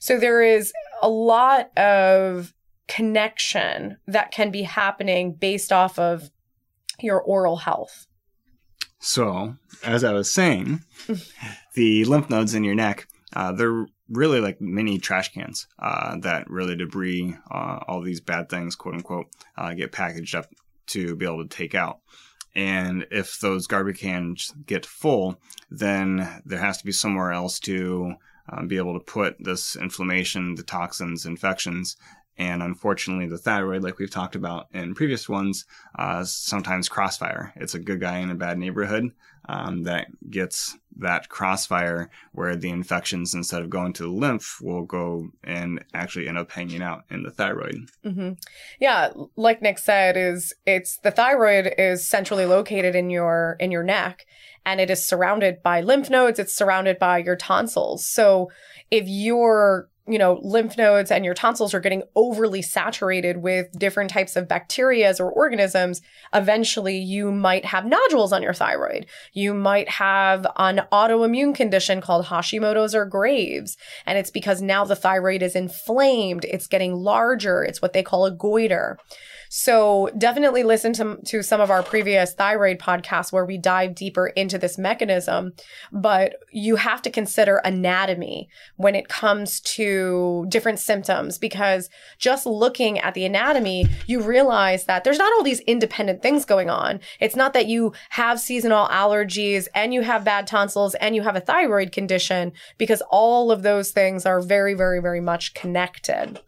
So 0.00 0.18
there 0.18 0.42
is 0.42 0.72
a 1.00 1.08
lot 1.08 1.76
of 1.78 2.52
connection 2.88 3.96
that 4.06 4.30
can 4.30 4.50
be 4.50 4.62
happening 4.62 5.34
based 5.34 5.72
off 5.72 5.98
of 5.98 6.30
your 7.00 7.20
oral 7.22 7.56
health. 7.56 8.06
So, 8.98 9.56
as 9.82 10.04
I 10.04 10.12
was 10.12 10.30
saying, 10.30 10.80
the 11.74 12.04
lymph 12.04 12.30
nodes 12.30 12.54
in 12.54 12.64
your 12.64 12.74
neck, 12.74 13.06
uh, 13.34 13.52
they're 13.52 13.86
really 14.14 14.40
like 14.40 14.60
mini 14.60 14.98
trash 14.98 15.32
cans 15.32 15.66
uh, 15.78 16.16
that 16.18 16.48
really 16.48 16.76
debris, 16.76 17.36
uh, 17.50 17.80
all 17.86 18.00
these 18.00 18.20
bad 18.20 18.48
things, 18.48 18.76
quote 18.76 18.94
unquote, 18.94 19.26
uh, 19.56 19.74
get 19.74 19.92
packaged 19.92 20.34
up 20.34 20.46
to 20.86 21.16
be 21.16 21.26
able 21.26 21.46
to 21.46 21.56
take 21.56 21.74
out. 21.74 22.00
And 22.54 23.06
if 23.10 23.40
those 23.40 23.66
garbage 23.66 23.98
cans 23.98 24.54
get 24.66 24.86
full, 24.86 25.40
then 25.70 26.42
there 26.44 26.60
has 26.60 26.78
to 26.78 26.84
be 26.84 26.92
somewhere 26.92 27.32
else 27.32 27.58
to 27.60 28.14
um, 28.48 28.68
be 28.68 28.76
able 28.76 28.94
to 28.94 29.04
put 29.04 29.42
this 29.42 29.74
inflammation, 29.74 30.54
the 30.54 30.62
toxins, 30.62 31.26
infections. 31.26 31.96
And 32.36 32.62
unfortunately, 32.62 33.26
the 33.26 33.38
thyroid, 33.38 33.82
like 33.82 33.98
we've 33.98 34.10
talked 34.10 34.36
about 34.36 34.68
in 34.72 34.94
previous 34.94 35.28
ones, 35.28 35.64
uh, 35.98 36.24
sometimes 36.24 36.88
crossfire. 36.88 37.52
It's 37.56 37.74
a 37.74 37.80
good 37.80 38.00
guy 38.00 38.18
in 38.18 38.30
a 38.30 38.34
bad 38.34 38.58
neighborhood 38.58 39.12
um, 39.46 39.82
that 39.84 40.08
gets 40.30 40.76
that 40.96 41.28
crossfire 41.28 42.08
where 42.32 42.56
the 42.56 42.70
infections, 42.70 43.34
instead 43.34 43.62
of 43.62 43.70
going 43.70 43.92
to 43.94 44.04
the 44.04 44.08
lymph, 44.08 44.58
will 44.60 44.84
go 44.84 45.28
and 45.42 45.84
actually 45.92 46.28
end 46.28 46.38
up 46.38 46.50
hanging 46.52 46.82
out 46.82 47.02
in 47.10 47.22
the 47.22 47.30
thyroid. 47.30 47.88
Mm-hmm. 48.04 48.32
Yeah, 48.80 49.12
like 49.36 49.60
Nick 49.60 49.78
said, 49.78 50.16
is 50.16 50.54
it's 50.66 50.98
the 50.98 51.10
thyroid 51.10 51.74
is 51.78 52.06
centrally 52.06 52.46
located 52.46 52.94
in 52.94 53.10
your 53.10 53.56
in 53.58 53.70
your 53.70 53.82
neck, 53.82 54.24
and 54.64 54.80
it 54.80 54.90
is 54.90 55.06
surrounded 55.06 55.62
by 55.62 55.80
lymph 55.80 56.10
nodes. 56.10 56.38
It's 56.38 56.56
surrounded 56.56 56.98
by 56.98 57.18
your 57.18 57.36
tonsils. 57.36 58.06
So 58.06 58.50
if 58.90 59.04
you're 59.06 59.88
you 60.06 60.18
know, 60.18 60.38
lymph 60.42 60.76
nodes 60.76 61.10
and 61.10 61.24
your 61.24 61.32
tonsils 61.32 61.72
are 61.72 61.80
getting 61.80 62.02
overly 62.14 62.60
saturated 62.60 63.38
with 63.38 63.78
different 63.78 64.10
types 64.10 64.36
of 64.36 64.46
bacteria 64.46 65.14
or 65.18 65.30
organisms, 65.30 66.02
eventually 66.34 66.98
you 66.98 67.32
might 67.32 67.64
have 67.64 67.86
nodules 67.86 68.32
on 68.32 68.42
your 68.42 68.52
thyroid. 68.52 69.06
You 69.32 69.54
might 69.54 69.88
have 69.88 70.46
an 70.56 70.82
autoimmune 70.92 71.54
condition 71.54 72.02
called 72.02 72.26
Hashimoto's 72.26 72.94
or 72.94 73.06
Graves. 73.06 73.78
And 74.04 74.18
it's 74.18 74.30
because 74.30 74.60
now 74.60 74.84
the 74.84 74.96
thyroid 74.96 75.42
is 75.42 75.56
inflamed. 75.56 76.44
It's 76.44 76.66
getting 76.66 76.94
larger. 76.94 77.62
It's 77.62 77.80
what 77.80 77.94
they 77.94 78.02
call 78.02 78.26
a 78.26 78.30
goiter. 78.30 78.98
So 79.56 80.10
definitely 80.18 80.64
listen 80.64 80.92
to, 80.94 81.16
to 81.26 81.40
some 81.44 81.60
of 81.60 81.70
our 81.70 81.84
previous 81.84 82.34
thyroid 82.34 82.80
podcasts 82.80 83.30
where 83.30 83.44
we 83.44 83.56
dive 83.56 83.94
deeper 83.94 84.26
into 84.26 84.58
this 84.58 84.76
mechanism. 84.76 85.52
But 85.92 86.38
you 86.50 86.74
have 86.74 87.00
to 87.02 87.10
consider 87.10 87.58
anatomy 87.58 88.48
when 88.78 88.96
it 88.96 89.06
comes 89.06 89.60
to 89.60 90.44
different 90.48 90.80
symptoms 90.80 91.38
because 91.38 91.88
just 92.18 92.46
looking 92.46 92.98
at 92.98 93.14
the 93.14 93.24
anatomy, 93.24 93.86
you 94.08 94.22
realize 94.22 94.86
that 94.86 95.04
there's 95.04 95.18
not 95.18 95.32
all 95.34 95.44
these 95.44 95.60
independent 95.60 96.20
things 96.20 96.44
going 96.44 96.68
on. 96.68 96.98
It's 97.20 97.36
not 97.36 97.52
that 97.52 97.66
you 97.66 97.92
have 98.10 98.40
seasonal 98.40 98.88
allergies 98.88 99.68
and 99.72 99.94
you 99.94 100.00
have 100.02 100.24
bad 100.24 100.48
tonsils 100.48 100.96
and 100.96 101.14
you 101.14 101.22
have 101.22 101.36
a 101.36 101.40
thyroid 101.40 101.92
condition 101.92 102.50
because 102.76 103.02
all 103.08 103.52
of 103.52 103.62
those 103.62 103.92
things 103.92 104.26
are 104.26 104.40
very, 104.40 104.74
very, 104.74 105.00
very 105.00 105.20
much 105.20 105.54
connected. 105.54 106.40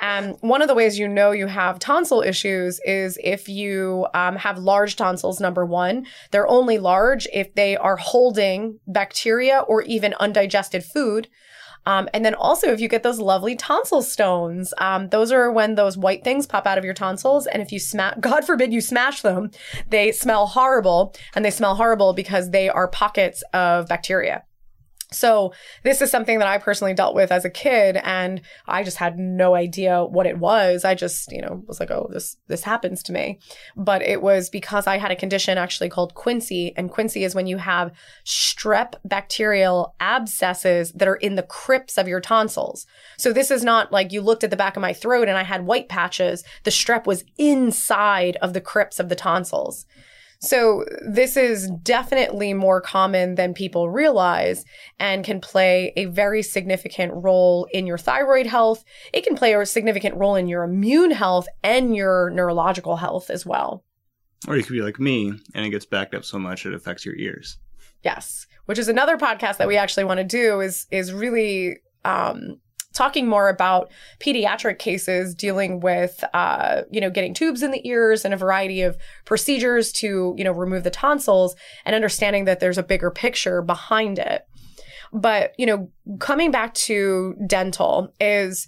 Um, 0.00 0.34
one 0.40 0.62
of 0.62 0.68
the 0.68 0.74
ways 0.74 0.98
you 0.98 1.08
know 1.08 1.32
you 1.32 1.46
have 1.46 1.78
tonsil 1.78 2.22
issues 2.22 2.80
is 2.84 3.18
if 3.22 3.48
you 3.48 4.06
um, 4.14 4.36
have 4.36 4.58
large 4.58 4.96
tonsils, 4.96 5.40
number 5.40 5.66
one. 5.66 6.06
They're 6.30 6.48
only 6.48 6.78
large 6.78 7.26
if 7.32 7.54
they 7.54 7.76
are 7.76 7.96
holding 7.96 8.78
bacteria 8.86 9.60
or 9.60 9.82
even 9.82 10.14
undigested 10.20 10.84
food. 10.84 11.28
Um, 11.86 12.08
and 12.12 12.24
then 12.24 12.34
also, 12.34 12.70
if 12.70 12.80
you 12.80 12.88
get 12.88 13.02
those 13.02 13.18
lovely 13.18 13.56
tonsil 13.56 14.02
stones, 14.02 14.74
um, 14.78 15.08
those 15.08 15.32
are 15.32 15.50
when 15.50 15.74
those 15.74 15.96
white 15.96 16.22
things 16.22 16.46
pop 16.46 16.66
out 16.66 16.76
of 16.76 16.84
your 16.84 16.92
tonsils. 16.92 17.46
And 17.46 17.62
if 17.62 17.72
you 17.72 17.80
smash, 17.80 18.14
God 18.20 18.44
forbid 18.44 18.72
you 18.72 18.80
smash 18.80 19.22
them, 19.22 19.50
they 19.88 20.12
smell 20.12 20.48
horrible. 20.48 21.14
And 21.34 21.44
they 21.44 21.50
smell 21.50 21.76
horrible 21.76 22.12
because 22.12 22.50
they 22.50 22.68
are 22.68 22.88
pockets 22.88 23.42
of 23.54 23.88
bacteria. 23.88 24.44
So 25.10 25.54
this 25.84 26.02
is 26.02 26.10
something 26.10 26.38
that 26.38 26.48
I 26.48 26.58
personally 26.58 26.92
dealt 26.92 27.14
with 27.14 27.32
as 27.32 27.46
a 27.46 27.50
kid 27.50 27.96
and 28.04 28.42
I 28.66 28.84
just 28.84 28.98
had 28.98 29.18
no 29.18 29.54
idea 29.54 30.04
what 30.04 30.26
it 30.26 30.38
was. 30.38 30.84
I 30.84 30.94
just, 30.94 31.32
you 31.32 31.40
know, 31.40 31.62
was 31.66 31.80
like, 31.80 31.90
oh, 31.90 32.10
this 32.12 32.36
this 32.46 32.62
happens 32.62 33.02
to 33.04 33.12
me. 33.12 33.38
But 33.74 34.02
it 34.02 34.20
was 34.20 34.50
because 34.50 34.86
I 34.86 34.98
had 34.98 35.10
a 35.10 35.16
condition 35.16 35.56
actually 35.56 35.88
called 35.88 36.14
quinsy 36.14 36.74
and 36.76 36.92
quinsy 36.92 37.24
is 37.24 37.34
when 37.34 37.46
you 37.46 37.56
have 37.56 37.92
strep 38.26 38.94
bacterial 39.02 39.94
abscesses 39.98 40.92
that 40.92 41.08
are 41.08 41.16
in 41.16 41.36
the 41.36 41.42
crypts 41.42 41.96
of 41.96 42.06
your 42.06 42.20
tonsils. 42.20 42.86
So 43.16 43.32
this 43.32 43.50
is 43.50 43.64
not 43.64 43.90
like 43.90 44.12
you 44.12 44.20
looked 44.20 44.44
at 44.44 44.50
the 44.50 44.56
back 44.56 44.76
of 44.76 44.82
my 44.82 44.92
throat 44.92 45.28
and 45.28 45.38
I 45.38 45.42
had 45.42 45.64
white 45.64 45.88
patches. 45.88 46.44
The 46.64 46.70
strep 46.70 47.06
was 47.06 47.24
inside 47.38 48.36
of 48.42 48.52
the 48.52 48.60
crypts 48.60 49.00
of 49.00 49.08
the 49.08 49.16
tonsils. 49.16 49.86
So 50.40 50.84
this 51.06 51.36
is 51.36 51.70
definitely 51.82 52.54
more 52.54 52.80
common 52.80 53.34
than 53.34 53.54
people 53.54 53.90
realize 53.90 54.64
and 54.98 55.24
can 55.24 55.40
play 55.40 55.92
a 55.96 56.04
very 56.04 56.42
significant 56.42 57.12
role 57.14 57.66
in 57.72 57.86
your 57.86 57.98
thyroid 57.98 58.46
health. 58.46 58.84
It 59.12 59.24
can 59.24 59.36
play 59.36 59.52
a 59.54 59.66
significant 59.66 60.16
role 60.16 60.36
in 60.36 60.46
your 60.46 60.62
immune 60.62 61.10
health 61.10 61.48
and 61.64 61.94
your 61.96 62.30
neurological 62.30 62.96
health 62.96 63.30
as 63.30 63.44
well. 63.44 63.84
Or 64.46 64.56
you 64.56 64.62
could 64.62 64.72
be 64.72 64.82
like 64.82 65.00
me 65.00 65.32
and 65.54 65.66
it 65.66 65.70
gets 65.70 65.86
backed 65.86 66.14
up 66.14 66.24
so 66.24 66.38
much 66.38 66.64
it 66.64 66.74
affects 66.74 67.04
your 67.04 67.16
ears. 67.16 67.58
Yes, 68.04 68.46
which 68.66 68.78
is 68.78 68.88
another 68.88 69.18
podcast 69.18 69.56
that 69.56 69.66
we 69.66 69.76
actually 69.76 70.04
want 70.04 70.18
to 70.18 70.24
do 70.24 70.60
is 70.60 70.86
is 70.92 71.12
really 71.12 71.78
um, 72.04 72.60
talking 72.98 73.28
more 73.28 73.48
about 73.48 73.90
pediatric 74.18 74.80
cases 74.80 75.34
dealing 75.34 75.78
with, 75.78 76.24
uh, 76.34 76.82
you 76.90 77.00
know, 77.00 77.10
getting 77.10 77.32
tubes 77.32 77.62
in 77.62 77.70
the 77.70 77.86
ears 77.88 78.24
and 78.24 78.34
a 78.34 78.36
variety 78.36 78.82
of 78.82 78.98
procedures 79.24 79.92
to, 79.92 80.34
you 80.36 80.42
know, 80.42 80.50
remove 80.50 80.82
the 80.82 80.90
tonsils 80.90 81.54
and 81.84 81.94
understanding 81.94 82.44
that 82.44 82.58
there's 82.58 82.76
a 82.76 82.82
bigger 82.82 83.10
picture 83.10 83.62
behind 83.62 84.18
it. 84.18 84.46
But, 85.12 85.52
you 85.56 85.64
know, 85.64 85.90
coming 86.18 86.50
back 86.50 86.74
to 86.74 87.36
dental 87.46 88.12
is 88.20 88.66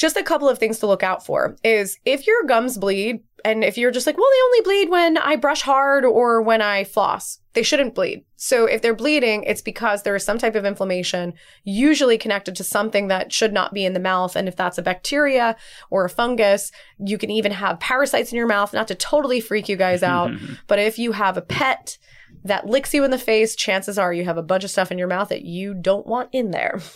just 0.00 0.16
a 0.16 0.22
couple 0.22 0.48
of 0.48 0.58
things 0.58 0.78
to 0.78 0.86
look 0.86 1.02
out 1.02 1.26
for 1.26 1.56
is 1.62 1.98
if 2.06 2.26
your 2.26 2.44
gums 2.44 2.78
bleed, 2.78 3.22
and 3.44 3.62
if 3.62 3.76
you're 3.76 3.90
just 3.90 4.06
like, 4.06 4.16
well, 4.16 4.26
they 4.30 4.42
only 4.44 4.60
bleed 4.62 4.90
when 4.90 5.18
I 5.18 5.36
brush 5.36 5.60
hard 5.60 6.06
or 6.06 6.40
when 6.40 6.62
I 6.62 6.84
floss, 6.84 7.38
they 7.52 7.62
shouldn't 7.62 7.94
bleed. 7.94 8.24
So 8.36 8.64
if 8.64 8.80
they're 8.80 8.94
bleeding, 8.94 9.42
it's 9.44 9.60
because 9.60 10.02
there 10.02 10.16
is 10.16 10.24
some 10.24 10.38
type 10.38 10.54
of 10.54 10.64
inflammation, 10.64 11.34
usually 11.64 12.16
connected 12.16 12.56
to 12.56 12.64
something 12.64 13.08
that 13.08 13.30
should 13.30 13.52
not 13.52 13.74
be 13.74 13.84
in 13.84 13.92
the 13.92 14.00
mouth. 14.00 14.36
And 14.36 14.48
if 14.48 14.56
that's 14.56 14.78
a 14.78 14.82
bacteria 14.82 15.54
or 15.90 16.06
a 16.06 16.10
fungus, 16.10 16.72
you 16.98 17.18
can 17.18 17.30
even 17.30 17.52
have 17.52 17.80
parasites 17.80 18.32
in 18.32 18.38
your 18.38 18.46
mouth, 18.46 18.72
not 18.72 18.88
to 18.88 18.94
totally 18.94 19.40
freak 19.40 19.68
you 19.68 19.76
guys 19.76 20.02
out. 20.02 20.30
but 20.66 20.78
if 20.78 20.98
you 20.98 21.12
have 21.12 21.36
a 21.36 21.42
pet 21.42 21.98
that 22.44 22.66
licks 22.66 22.94
you 22.94 23.04
in 23.04 23.10
the 23.10 23.18
face, 23.18 23.54
chances 23.54 23.98
are 23.98 24.14
you 24.14 24.24
have 24.24 24.38
a 24.38 24.42
bunch 24.42 24.64
of 24.64 24.70
stuff 24.70 24.90
in 24.90 24.98
your 24.98 25.08
mouth 25.08 25.28
that 25.28 25.42
you 25.42 25.74
don't 25.74 26.06
want 26.06 26.30
in 26.32 26.52
there. 26.52 26.80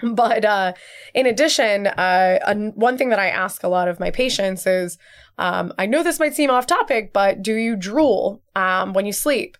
But 0.14 0.44
uh, 0.44 0.74
in 1.14 1.26
addition, 1.26 1.88
uh, 1.88 2.54
one 2.74 2.96
thing 2.96 3.08
that 3.08 3.18
I 3.18 3.28
ask 3.28 3.62
a 3.62 3.68
lot 3.68 3.88
of 3.88 3.98
my 3.98 4.10
patients 4.10 4.66
is 4.66 4.98
um, 5.38 5.72
I 5.78 5.86
know 5.86 6.02
this 6.02 6.20
might 6.20 6.34
seem 6.34 6.50
off 6.50 6.66
topic, 6.66 7.12
but 7.12 7.42
do 7.42 7.54
you 7.54 7.76
drool 7.76 8.42
um, 8.54 8.92
when 8.92 9.06
you 9.06 9.12
sleep? 9.12 9.56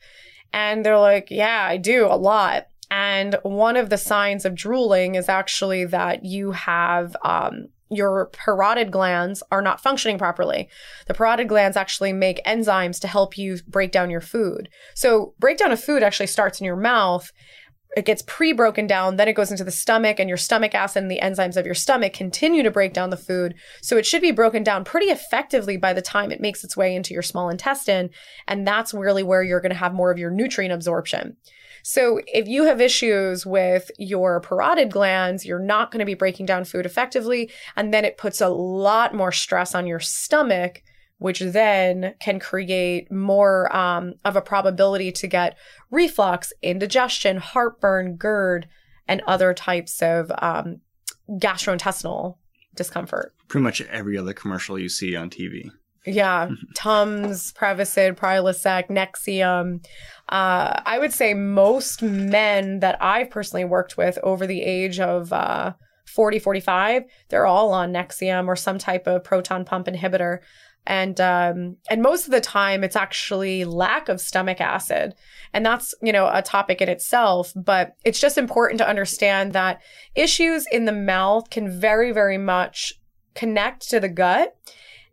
And 0.52 0.84
they're 0.84 0.98
like, 0.98 1.28
yeah, 1.30 1.66
I 1.68 1.76
do 1.76 2.06
a 2.06 2.16
lot. 2.16 2.68
And 2.90 3.36
one 3.42 3.76
of 3.76 3.90
the 3.90 3.98
signs 3.98 4.44
of 4.44 4.54
drooling 4.54 5.14
is 5.14 5.28
actually 5.28 5.84
that 5.86 6.24
you 6.24 6.52
have 6.52 7.16
um, 7.22 7.68
your 7.90 8.30
parotid 8.32 8.90
glands 8.90 9.42
are 9.50 9.62
not 9.62 9.80
functioning 9.80 10.18
properly. 10.18 10.68
The 11.06 11.14
parotid 11.14 11.48
glands 11.48 11.76
actually 11.76 12.12
make 12.12 12.44
enzymes 12.44 13.00
to 13.00 13.08
help 13.08 13.36
you 13.36 13.58
break 13.66 13.92
down 13.92 14.10
your 14.10 14.20
food. 14.20 14.68
So, 14.94 15.34
breakdown 15.38 15.72
of 15.72 15.82
food 15.82 16.02
actually 16.02 16.26
starts 16.28 16.60
in 16.60 16.64
your 16.64 16.76
mouth 16.76 17.30
it 17.98 18.04
gets 18.04 18.22
pre-broken 18.22 18.86
down 18.86 19.16
then 19.16 19.26
it 19.26 19.32
goes 19.32 19.50
into 19.50 19.64
the 19.64 19.72
stomach 19.72 20.20
and 20.20 20.28
your 20.28 20.38
stomach 20.38 20.72
acid 20.72 21.02
and 21.02 21.10
the 21.10 21.18
enzymes 21.20 21.56
of 21.56 21.66
your 21.66 21.74
stomach 21.74 22.12
continue 22.12 22.62
to 22.62 22.70
break 22.70 22.92
down 22.92 23.10
the 23.10 23.16
food. 23.16 23.54
So 23.82 23.96
it 23.96 24.06
should 24.06 24.22
be 24.22 24.30
broken 24.30 24.62
down 24.62 24.84
pretty 24.84 25.06
effectively 25.06 25.76
by 25.76 25.92
the 25.92 26.00
time 26.00 26.30
it 26.30 26.40
makes 26.40 26.62
its 26.62 26.76
way 26.76 26.94
into 26.94 27.12
your 27.12 27.22
small 27.22 27.50
intestine 27.50 28.10
and 28.46 28.66
that's 28.66 28.94
really 28.94 29.24
where 29.24 29.42
you're 29.42 29.60
going 29.60 29.72
to 29.72 29.76
have 29.76 29.92
more 29.92 30.12
of 30.12 30.18
your 30.18 30.30
nutrient 30.30 30.72
absorption. 30.72 31.36
So 31.82 32.20
if 32.26 32.46
you 32.46 32.64
have 32.64 32.80
issues 32.80 33.44
with 33.44 33.90
your 33.98 34.40
parotid 34.40 34.90
glands 34.90 35.44
you're 35.44 35.58
not 35.58 35.90
going 35.90 36.00
to 36.00 36.06
be 36.06 36.14
breaking 36.14 36.46
down 36.46 36.64
food 36.64 36.86
effectively 36.86 37.50
and 37.74 37.92
then 37.92 38.04
it 38.04 38.16
puts 38.16 38.40
a 38.40 38.48
lot 38.48 39.12
more 39.12 39.32
stress 39.32 39.74
on 39.74 39.88
your 39.88 40.00
stomach 40.00 40.82
which 41.18 41.40
then 41.40 42.14
can 42.20 42.38
create 42.40 43.10
more 43.10 43.74
um, 43.76 44.14
of 44.24 44.36
a 44.36 44.40
probability 44.40 45.12
to 45.12 45.26
get 45.26 45.56
reflux, 45.90 46.52
indigestion, 46.62 47.36
heartburn, 47.36 48.16
GERD, 48.16 48.68
and 49.06 49.22
other 49.26 49.52
types 49.52 50.00
of 50.02 50.30
um, 50.38 50.80
gastrointestinal 51.30 52.36
discomfort. 52.74 53.34
Pretty 53.48 53.64
much 53.64 53.80
every 53.82 54.16
other 54.16 54.32
commercial 54.32 54.78
you 54.78 54.88
see 54.88 55.16
on 55.16 55.30
TV. 55.30 55.70
Yeah, 56.06 56.50
Tums, 56.74 57.52
Prevacid, 57.52 58.16
Prilosec, 58.16 58.88
Nexium. 58.88 59.84
Uh, 60.28 60.80
I 60.86 60.98
would 60.98 61.12
say 61.12 61.34
most 61.34 62.02
men 62.02 62.80
that 62.80 63.02
I've 63.02 63.30
personally 63.30 63.64
worked 63.64 63.96
with 63.96 64.18
over 64.22 64.46
the 64.46 64.62
age 64.62 65.00
of 65.00 65.32
uh, 65.32 65.72
40, 66.06 66.38
45, 66.38 67.02
they're 67.28 67.46
all 67.46 67.72
on 67.72 67.92
Nexium 67.92 68.46
or 68.46 68.56
some 68.56 68.78
type 68.78 69.06
of 69.06 69.24
proton 69.24 69.64
pump 69.64 69.86
inhibitor 69.86 70.38
and 70.88 71.20
um, 71.20 71.76
and 71.90 72.02
most 72.02 72.24
of 72.24 72.32
the 72.32 72.40
time 72.40 72.82
it's 72.82 72.96
actually 72.96 73.64
lack 73.64 74.08
of 74.08 74.20
stomach 74.20 74.60
acid. 74.60 75.14
And 75.52 75.64
that's 75.64 75.94
you 76.02 76.12
know 76.12 76.28
a 76.32 76.42
topic 76.42 76.80
in 76.80 76.88
itself 76.88 77.52
but 77.54 77.94
it's 78.04 78.20
just 78.20 78.38
important 78.38 78.78
to 78.78 78.88
understand 78.88 79.52
that 79.52 79.80
issues 80.14 80.66
in 80.72 80.86
the 80.86 80.92
mouth 80.92 81.50
can 81.50 81.70
very 81.70 82.10
very 82.10 82.38
much 82.38 82.94
connect 83.34 83.88
to 83.90 84.00
the 84.00 84.08
gut. 84.08 84.56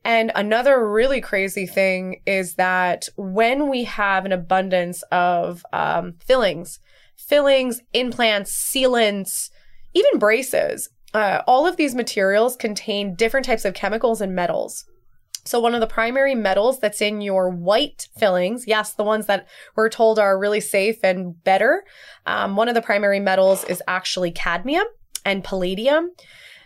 And 0.04 0.32
another 0.36 0.88
really 0.88 1.20
crazy 1.20 1.66
thing 1.66 2.22
is 2.28 2.56
that 2.56 3.10
when 3.18 3.70
we 3.70 3.86
have 3.86 4.26
an 4.26 4.32
abundance 4.32 5.04
of 5.12 5.66
um, 5.74 6.16
fillings 6.26 6.80
fillings 7.18 7.82
implants 7.94 8.52
sealants 8.52 9.50
even 9.94 10.20
braces 10.20 10.90
uh, 11.14 11.42
all 11.48 11.66
of 11.66 11.78
these 11.78 11.96
materials 11.96 12.58
contain 12.58 13.16
different 13.16 13.46
types 13.46 13.64
of 13.64 13.74
chemicals 13.74 14.20
and 14.20 14.36
metals 14.36 14.86
So, 15.46 15.60
one 15.60 15.76
of 15.76 15.80
the 15.80 15.88
primary 15.88 16.34
metals 16.34 16.80
that's 16.80 17.02
in 17.02 17.22
your 17.22 17.50
white 17.50 18.08
fillings, 18.18 18.66
yes, 18.68 18.94
the 18.94 19.04
ones 19.04 19.28
that 19.28 19.48
we're 19.76 19.90
told 19.90 20.18
are 20.18 20.40
really 20.40 20.60
safe 20.60 21.04
and 21.04 21.42
better, 21.44 21.86
um, 22.26 22.56
one 22.56 22.68
of 22.68 22.74
the 22.74 22.82
primary 22.82 23.20
metals 23.20 23.64
is 23.66 23.82
actually 23.88 24.32
cadmium 24.32 24.88
and 25.24 25.44
palladium. 25.44 26.12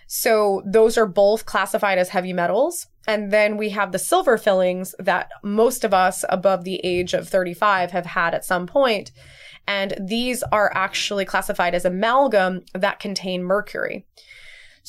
So, 0.07 0.63
those 0.65 0.97
are 0.97 1.05
both 1.05 1.45
classified 1.45 1.97
as 1.97 2.09
heavy 2.09 2.31
metals. 2.31 2.87
And 3.05 3.31
then 3.31 3.57
we 3.57 3.69
have 3.69 3.91
the 3.91 3.99
silver 3.99 4.37
fillings 4.37 4.95
that 4.99 5.29
most 5.43 5.83
of 5.83 5.93
us 5.93 6.23
above 6.29 6.63
the 6.63 6.79
age 6.83 7.13
of 7.13 7.27
35 7.27 7.91
have 7.91 8.05
had 8.05 8.33
at 8.33 8.45
some 8.45 8.65
point. 8.65 9.11
And 9.67 9.95
these 9.99 10.41
are 10.51 10.71
actually 10.73 11.25
classified 11.25 11.75
as 11.75 11.85
amalgam 11.85 12.63
that 12.73 12.99
contain 12.99 13.43
mercury. 13.43 14.05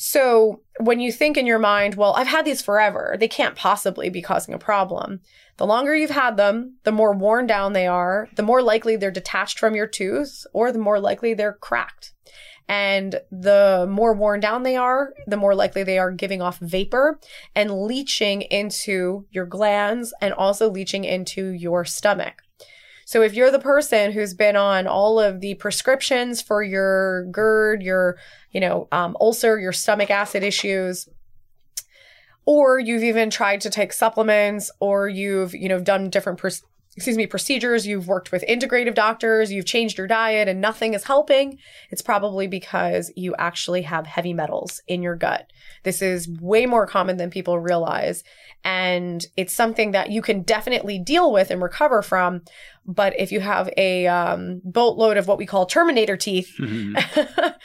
So 0.03 0.63
when 0.79 0.99
you 0.99 1.11
think 1.11 1.37
in 1.37 1.45
your 1.45 1.59
mind, 1.59 1.93
well, 1.93 2.13
I've 2.13 2.25
had 2.25 2.43
these 2.43 2.63
forever, 2.63 3.15
they 3.19 3.27
can't 3.27 3.55
possibly 3.55 4.09
be 4.09 4.23
causing 4.23 4.55
a 4.55 4.57
problem. 4.57 5.19
The 5.57 5.67
longer 5.67 5.95
you've 5.95 6.09
had 6.09 6.37
them, 6.37 6.77
the 6.85 6.91
more 6.91 7.13
worn 7.13 7.45
down 7.45 7.73
they 7.73 7.85
are, 7.85 8.27
the 8.35 8.41
more 8.41 8.63
likely 8.63 8.95
they're 8.95 9.11
detached 9.11 9.59
from 9.59 9.75
your 9.75 9.85
tooth, 9.85 10.43
or 10.53 10.71
the 10.71 10.79
more 10.79 10.99
likely 10.99 11.35
they're 11.35 11.53
cracked. 11.53 12.13
And 12.67 13.21
the 13.31 13.85
more 13.87 14.15
worn 14.15 14.39
down 14.39 14.63
they 14.63 14.75
are, 14.75 15.13
the 15.27 15.37
more 15.37 15.53
likely 15.53 15.83
they 15.83 15.99
are 15.99 16.09
giving 16.09 16.41
off 16.41 16.57
vapor 16.57 17.19
and 17.53 17.83
leaching 17.83 18.41
into 18.41 19.27
your 19.29 19.45
glands 19.45 20.15
and 20.19 20.33
also 20.33 20.67
leaching 20.67 21.03
into 21.03 21.49
your 21.49 21.85
stomach. 21.85 22.41
So 23.11 23.21
if 23.23 23.33
you're 23.33 23.51
the 23.51 23.59
person 23.59 24.13
who's 24.13 24.33
been 24.33 24.55
on 24.55 24.87
all 24.87 25.19
of 25.19 25.41
the 25.41 25.55
prescriptions 25.55 26.41
for 26.41 26.63
your 26.63 27.25
GERD, 27.25 27.83
your, 27.83 28.17
you 28.51 28.61
know, 28.61 28.87
um, 28.93 29.17
ulcer, 29.19 29.59
your 29.59 29.73
stomach 29.73 30.09
acid 30.09 30.43
issues, 30.43 31.09
or 32.45 32.79
you've 32.79 33.03
even 33.03 33.29
tried 33.29 33.59
to 33.61 33.69
take 33.69 33.91
supplements 33.91 34.71
or 34.79 35.09
you've, 35.09 35.53
you 35.53 35.67
know, 35.67 35.81
done 35.81 36.09
different 36.09 36.39
excuse 36.95 37.15
me, 37.15 37.25
procedures, 37.25 37.87
you've 37.87 38.07
worked 38.07 38.33
with 38.33 38.43
integrative 38.49 38.93
doctors, 38.93 39.51
you've 39.51 39.65
changed 39.65 39.97
your 39.97 40.07
diet 40.07 40.49
and 40.49 40.59
nothing 40.59 40.93
is 40.93 41.05
helping, 41.05 41.57
it's 41.89 42.01
probably 42.01 42.47
because 42.47 43.11
you 43.15 43.33
actually 43.37 43.83
have 43.83 44.05
heavy 44.05 44.33
metals 44.33 44.81
in 44.87 45.01
your 45.01 45.15
gut. 45.15 45.49
This 45.83 46.01
is 46.01 46.27
way 46.41 46.65
more 46.65 46.85
common 46.85 47.15
than 47.15 47.29
people 47.29 47.59
realize. 47.59 48.23
And 48.65 49.25
it's 49.37 49.53
something 49.53 49.91
that 49.91 50.11
you 50.11 50.21
can 50.21 50.41
definitely 50.41 50.99
deal 50.99 51.31
with 51.31 51.49
and 51.49 51.61
recover 51.61 52.01
from. 52.01 52.41
But 52.85 53.19
if 53.19 53.31
you 53.31 53.39
have 53.39 53.69
a 53.77 54.07
um, 54.07 54.61
boatload 54.63 55.17
of 55.17 55.27
what 55.27 55.37
we 55.37 55.45
call 55.45 55.65
terminator 55.65 56.17
teeth, 56.17 56.55
mm-hmm. 56.59 56.95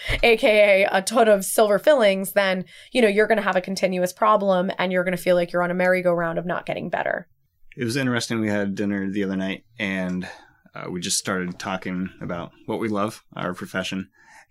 aka 0.22 0.86
a 0.90 1.02
ton 1.02 1.28
of 1.28 1.44
silver 1.44 1.78
fillings, 1.78 2.32
then 2.32 2.64
you 2.92 3.00
know 3.00 3.08
you're 3.08 3.26
going 3.26 3.38
to 3.38 3.42
have 3.42 3.56
a 3.56 3.62
continuous 3.62 4.12
problem, 4.12 4.70
and 4.78 4.92
you're 4.92 5.04
going 5.04 5.16
to 5.16 5.22
feel 5.22 5.34
like 5.34 5.52
you're 5.52 5.62
on 5.62 5.70
a 5.70 5.74
merry-go-round 5.74 6.38
of 6.38 6.44
not 6.44 6.66
getting 6.66 6.90
better 6.90 7.28
it 7.76 7.84
was 7.84 7.96
interesting. 7.96 8.40
We 8.40 8.48
had 8.48 8.74
dinner 8.74 9.10
the 9.10 9.24
other 9.24 9.36
night, 9.36 9.64
and 9.78 10.26
uh, 10.74 10.90
we 10.90 11.00
just 11.00 11.18
started 11.18 11.58
talking 11.58 12.08
about 12.20 12.52
what 12.64 12.80
we 12.80 12.88
love, 12.88 13.22
our 13.34 13.52
profession. 13.52 14.08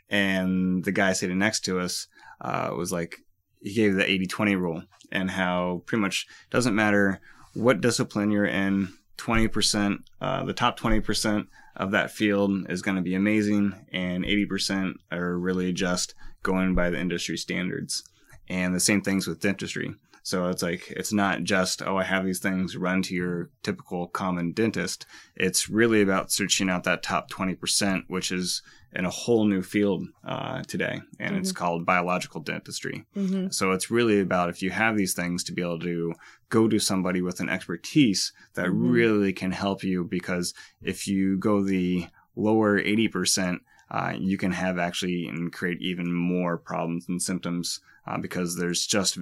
And 0.10 0.86
the 0.86 0.92
guy 0.92 1.14
sitting 1.14 1.40
next 1.40 1.62
to 1.62 1.80
us 1.80 2.08
uh, 2.40 2.72
was 2.78 2.92
like, 2.92 3.18
he 3.62 3.74
gave 3.74 3.96
the 3.96 4.10
80 4.10 4.28
20 4.28 4.56
rule 4.56 4.84
and 5.12 5.32
how 5.32 5.82
pretty 5.88 6.02
much 6.02 6.28
doesn't 6.52 6.76
matter 6.76 7.20
what 7.56 7.82
discipline 7.82 8.30
you're 8.30 8.46
in, 8.46 8.90
20%, 9.18 10.00
uh, 10.22 10.44
the 10.44 10.54
top 10.54 10.80
20% 10.80 11.48
of 11.76 11.92
that 11.92 12.12
field 12.12 12.70
is 12.70 12.82
going 12.82 12.96
to 12.96 13.02
be 13.02 13.16
amazing, 13.16 13.74
and 13.92 14.24
80% 14.24 14.94
are 15.12 15.38
really 15.38 15.74
just 15.74 16.16
going 16.44 16.76
by 16.76 16.90
the 16.90 17.00
industry 17.00 17.38
standards. 17.38 18.04
And 18.48 18.76
the 18.76 18.80
same 18.80 19.02
things 19.02 19.28
with 19.28 19.42
dentistry. 19.42 19.96
So 20.26 20.50
it's 20.50 20.64
like, 20.64 20.90
it's 20.90 21.14
not 21.14 21.44
just, 21.44 21.84
oh, 21.84 21.98
I 21.98 22.04
have 22.04 22.26
these 22.26 22.40
things, 22.40 22.76
run 22.76 23.04
to 23.04 23.14
your 23.14 23.52
typical 23.62 24.08
common 24.08 24.54
dentist. 24.54 25.06
It's 25.36 25.70
really 25.70 26.02
about 26.02 26.32
searching 26.32 26.68
out 26.68 26.84
that 26.86 27.04
top 27.04 27.30
20%, 27.30 28.06
which 28.08 28.32
is 28.32 28.64
in 28.92 29.06
a 29.06 29.12
whole 29.12 29.46
new 29.46 29.62
field 29.62 30.08
uh, 30.26 30.64
today. 30.64 31.00
And 31.20 31.34
mm-hmm. 31.34 31.42
it's 31.42 31.52
called 31.52 31.86
biological 31.86 32.42
dentistry. 32.42 33.06
Mm-hmm. 33.16 33.50
So 33.52 33.72
it's 33.72 33.92
really 33.92 34.20
about 34.20 34.50
if 34.50 34.64
you 34.64 34.72
have 34.72 34.98
these 34.98 35.14
things 35.14 35.44
to 35.44 35.54
be 35.54 35.62
able 35.62 35.80
to 35.82 36.16
go 36.50 36.68
to 36.68 36.80
somebody 36.80 37.22
with 37.22 37.40
an 37.40 37.50
expertise 37.50 38.34
that 38.56 38.66
mm-hmm. 38.66 38.90
really 38.90 39.32
can 39.32 39.52
help 39.52 39.84
you. 39.84 40.06
Because 40.06 40.56
if 40.82 41.08
you 41.08 41.38
go 41.38 41.62
the 41.62 42.08
lower 42.36 42.82
80%, 42.82 43.60
uh, 43.92 44.14
you 44.18 44.40
can 44.40 44.54
have 44.54 44.80
actually 44.80 45.28
and 45.28 45.54
create 45.54 45.82
even 45.82 46.12
more 46.12 46.58
problems 46.58 47.06
and 47.08 47.22
symptoms 47.22 47.80
uh, 48.08 48.18
because 48.18 48.58
there's 48.58 48.88
just 48.88 49.20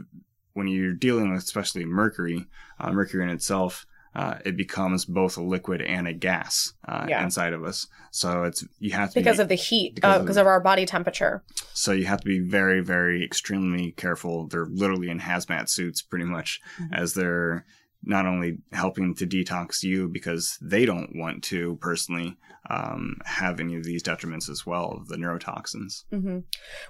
when 0.53 0.67
you're 0.67 0.93
dealing 0.93 1.31
with 1.31 1.43
especially 1.43 1.85
mercury, 1.85 2.47
uh, 2.79 2.91
mercury 2.91 3.23
in 3.23 3.29
itself, 3.29 3.85
uh, 4.15 4.35
it 4.45 4.55
becomes 4.55 5.05
both 5.05 5.37
a 5.37 5.41
liquid 5.41 5.81
and 5.81 6.07
a 6.07 6.13
gas 6.13 6.73
uh, 6.87 7.05
yeah. 7.09 7.23
inside 7.23 7.53
of 7.53 7.63
us. 7.63 7.87
So 8.11 8.43
it's 8.43 8.63
you 8.79 8.91
have 8.91 9.09
to 9.09 9.19
because 9.19 9.37
be, 9.37 9.43
of 9.43 9.49
the 9.49 9.55
heat, 9.55 9.95
because, 9.95 10.17
of, 10.17 10.21
because 10.21 10.37
of, 10.37 10.45
our 10.45 10.59
body 10.59 10.85
temperature. 10.85 11.43
So 11.73 11.91
you 11.91 12.05
have 12.05 12.21
to 12.21 12.27
be 12.27 12.39
very, 12.39 12.81
very 12.81 13.23
extremely 13.23 13.91
careful. 13.93 14.47
They're 14.47 14.67
literally 14.67 15.09
in 15.09 15.19
hazmat 15.19 15.67
suits, 15.69 16.01
pretty 16.01 16.25
much, 16.25 16.61
mm-hmm. 16.79 16.93
as 16.93 17.15
they're 17.15 17.65
not 18.05 18.25
only 18.25 18.57
helping 18.71 19.15
to 19.15 19.25
detox 19.25 19.83
you 19.83 20.07
because 20.07 20.57
they 20.61 20.85
don't 20.85 21.15
want 21.15 21.43
to 21.43 21.77
personally 21.77 22.37
um, 22.69 23.17
have 23.25 23.59
any 23.59 23.75
of 23.75 23.83
these 23.83 24.01
detriments 24.01 24.49
as 24.49 24.65
well 24.65 25.03
the 25.07 25.17
neurotoxins. 25.17 26.05
Mm-hmm. 26.13 26.39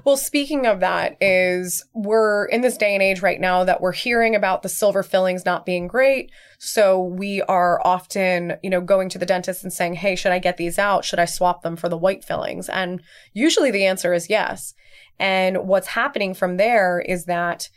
well 0.05 0.17
speaking 0.17 0.67
of 0.67 0.79
that 0.81 1.17
is 1.19 1.83
we're 1.93 2.45
in 2.45 2.61
this 2.61 2.77
day 2.77 2.93
and 2.93 3.01
age 3.01 3.21
right 3.21 3.41
now 3.41 3.63
that 3.63 3.81
we're 3.81 3.91
hearing 3.91 4.35
about 4.35 4.61
the 4.61 4.69
silver 4.69 5.01
fillings 5.01 5.45
not 5.45 5.65
being 5.65 5.87
great. 5.87 6.31
So 6.59 7.01
we 7.01 7.41
are 7.43 7.81
often 7.85 8.57
you 8.61 8.69
know 8.69 8.81
going 8.81 9.09
to 9.09 9.17
the 9.17 9.25
dentist 9.25 9.63
and 9.63 9.73
saying 9.73 9.95
hey 9.95 10.15
should 10.15 10.31
i 10.31 10.39
get 10.39 10.57
these 10.57 10.77
out? 10.77 11.05
Should 11.05 11.19
i 11.19 11.25
swap 11.25 11.63
them 11.63 11.75
for 11.75 11.89
the 11.89 11.97
white 11.97 12.23
fillings? 12.23 12.69
And 12.69 13.01
usually 13.33 13.71
the 13.71 13.85
answer 13.85 14.13
is 14.13 14.29
yes. 14.29 14.73
And 15.19 15.67
what's 15.67 15.87
happening 15.87 16.33
from 16.33 16.57
there 16.57 16.99
is 16.99 17.25
that 17.25 17.69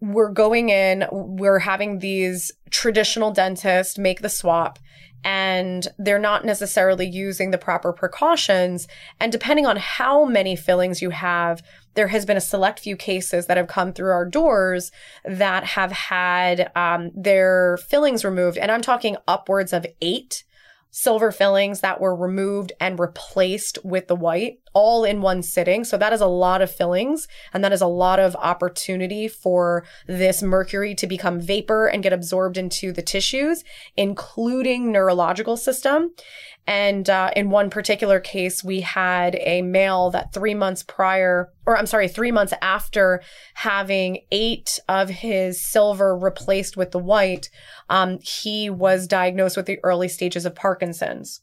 we're 0.00 0.30
going 0.30 0.70
in, 0.70 1.06
we're 1.12 1.58
having 1.58 1.98
these 1.98 2.52
traditional 2.70 3.32
dentists 3.32 3.98
make 3.98 4.22
the 4.22 4.28
swap 4.28 4.78
and 5.22 5.88
they're 5.98 6.18
not 6.18 6.44
necessarily 6.44 7.06
using 7.06 7.50
the 7.50 7.58
proper 7.58 7.92
precautions. 7.92 8.88
And 9.20 9.30
depending 9.30 9.66
on 9.66 9.76
how 9.76 10.24
many 10.24 10.56
fillings 10.56 11.02
you 11.02 11.10
have, 11.10 11.62
there 11.94 12.08
has 12.08 12.24
been 12.24 12.36
a 12.36 12.40
select 12.40 12.80
few 12.80 12.96
cases 12.96 13.46
that 13.46 13.56
have 13.56 13.66
come 13.66 13.92
through 13.92 14.12
our 14.12 14.24
doors 14.24 14.90
that 15.24 15.64
have 15.64 15.92
had 15.92 16.70
um, 16.74 17.10
their 17.14 17.78
fillings 17.88 18.24
removed. 18.24 18.56
And 18.56 18.70
I'm 18.70 18.80
talking 18.80 19.16
upwards 19.28 19.72
of 19.72 19.86
eight 20.00 20.44
silver 20.90 21.30
fillings 21.30 21.80
that 21.80 22.00
were 22.00 22.14
removed 22.14 22.72
and 22.80 22.98
replaced 22.98 23.78
with 23.84 24.08
the 24.08 24.16
white 24.16 24.58
all 24.72 25.04
in 25.04 25.20
one 25.20 25.42
sitting. 25.42 25.84
So 25.84 25.96
that 25.96 26.12
is 26.12 26.20
a 26.20 26.26
lot 26.26 26.62
of 26.62 26.70
fillings 26.70 27.26
and 27.52 27.62
that 27.64 27.72
is 27.72 27.80
a 27.80 27.86
lot 27.86 28.18
of 28.18 28.36
opportunity 28.36 29.28
for 29.28 29.84
this 30.06 30.42
mercury 30.42 30.94
to 30.96 31.06
become 31.06 31.40
vapor 31.40 31.86
and 31.86 32.02
get 32.02 32.12
absorbed 32.12 32.56
into 32.56 32.92
the 32.92 33.02
tissues, 33.02 33.64
including 33.96 34.92
neurological 34.92 35.56
system. 35.56 36.12
And 36.70 37.10
uh, 37.10 37.32
in 37.34 37.50
one 37.50 37.68
particular 37.68 38.20
case, 38.20 38.62
we 38.62 38.82
had 38.82 39.34
a 39.40 39.60
male 39.60 40.08
that 40.10 40.32
three 40.32 40.54
months 40.54 40.84
prior, 40.84 41.52
or 41.66 41.76
I'm 41.76 41.86
sorry, 41.86 42.06
three 42.06 42.30
months 42.30 42.54
after 42.62 43.22
having 43.54 44.20
eight 44.30 44.78
of 44.88 45.08
his 45.08 45.60
silver 45.60 46.16
replaced 46.16 46.76
with 46.76 46.92
the 46.92 47.00
white, 47.00 47.50
um, 47.88 48.20
he 48.22 48.70
was 48.70 49.08
diagnosed 49.08 49.56
with 49.56 49.66
the 49.66 49.80
early 49.82 50.06
stages 50.06 50.46
of 50.46 50.54
Parkinson's. 50.54 51.40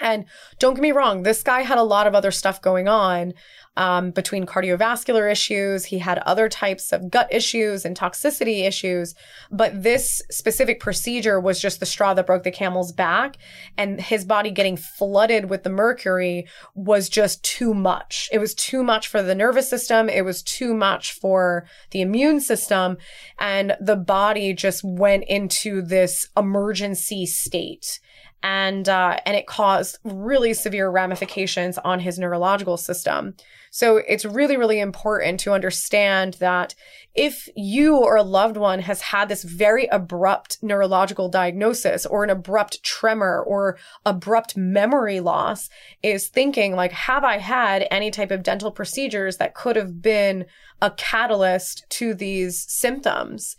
And 0.00 0.24
don't 0.58 0.74
get 0.74 0.82
me 0.82 0.90
wrong, 0.90 1.22
this 1.22 1.44
guy 1.44 1.60
had 1.62 1.78
a 1.78 1.84
lot 1.84 2.08
of 2.08 2.16
other 2.16 2.32
stuff 2.32 2.60
going 2.60 2.88
on 2.88 3.34
um, 3.78 4.10
between 4.10 4.44
cardiovascular 4.44 5.30
issues. 5.30 5.84
He 5.84 5.98
had 5.98 6.18
other 6.18 6.48
types 6.48 6.92
of 6.92 7.10
gut 7.10 7.32
issues 7.32 7.84
and 7.84 7.96
toxicity 7.96 8.66
issues. 8.66 9.14
But 9.52 9.84
this 9.84 10.20
specific 10.30 10.80
procedure 10.80 11.38
was 11.38 11.60
just 11.60 11.78
the 11.78 11.86
straw 11.86 12.12
that 12.14 12.26
broke 12.26 12.42
the 12.42 12.50
camel's 12.50 12.92
back. 12.92 13.36
And 13.78 14.00
his 14.00 14.24
body 14.24 14.50
getting 14.50 14.76
flooded 14.76 15.48
with 15.48 15.62
the 15.62 15.70
mercury 15.70 16.48
was 16.74 17.08
just 17.08 17.42
too 17.44 17.72
much. 17.72 18.28
It 18.32 18.38
was 18.38 18.52
too 18.52 18.82
much 18.82 19.06
for 19.06 19.22
the 19.22 19.34
nervous 19.34 19.70
system. 19.70 20.08
It 20.08 20.24
was 20.24 20.42
too 20.42 20.74
much 20.74 21.12
for 21.12 21.64
the 21.92 22.00
immune 22.00 22.40
system. 22.40 22.98
And 23.38 23.76
the 23.80 23.96
body 23.96 24.54
just 24.54 24.82
went 24.82 25.24
into 25.28 25.82
this 25.82 26.28
emergency 26.36 27.26
state 27.26 28.00
and 28.42 28.88
uh, 28.88 29.18
and 29.26 29.36
it 29.36 29.46
caused 29.46 29.98
really 30.04 30.54
severe 30.54 30.90
ramifications 30.90 31.78
on 31.78 32.00
his 32.00 32.18
neurological 32.18 32.76
system. 32.76 33.34
So 33.70 33.96
it's 34.08 34.24
really 34.24 34.56
really 34.56 34.78
important 34.80 35.40
to 35.40 35.52
understand 35.52 36.34
that 36.34 36.74
if 37.14 37.48
you 37.56 37.96
or 37.96 38.16
a 38.16 38.22
loved 38.22 38.56
one 38.56 38.80
has 38.80 39.00
had 39.00 39.28
this 39.28 39.42
very 39.42 39.86
abrupt 39.86 40.58
neurological 40.62 41.28
diagnosis 41.28 42.06
or 42.06 42.22
an 42.22 42.30
abrupt 42.30 42.82
tremor 42.84 43.42
or 43.42 43.76
abrupt 44.06 44.56
memory 44.56 45.18
loss, 45.18 45.68
is 46.02 46.28
thinking 46.28 46.76
like, 46.76 46.92
have 46.92 47.24
I 47.24 47.38
had 47.38 47.88
any 47.90 48.12
type 48.12 48.30
of 48.30 48.44
dental 48.44 48.70
procedures 48.70 49.38
that 49.38 49.54
could 49.54 49.74
have 49.74 50.00
been 50.00 50.46
a 50.80 50.92
catalyst 50.92 51.84
to 51.90 52.14
these 52.14 52.64
symptoms? 52.70 53.56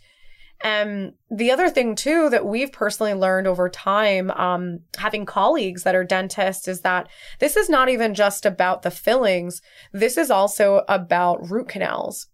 And 0.62 1.14
the 1.30 1.50
other 1.50 1.70
thing 1.70 1.94
too 1.94 2.28
that 2.30 2.44
we've 2.44 2.72
personally 2.72 3.14
learned 3.14 3.46
over 3.46 3.68
time, 3.68 4.30
um, 4.32 4.80
having 4.98 5.24
colleagues 5.24 5.84
that 5.84 5.94
are 5.94 6.04
dentists, 6.04 6.68
is 6.68 6.82
that 6.82 7.08
this 7.38 7.56
is 7.56 7.70
not 7.70 7.88
even 7.88 8.14
just 8.14 8.44
about 8.44 8.82
the 8.82 8.90
fillings. 8.90 9.62
This 9.92 10.18
is 10.18 10.30
also 10.30 10.84
about 10.88 11.50
root 11.50 11.68
canals. 11.68 12.26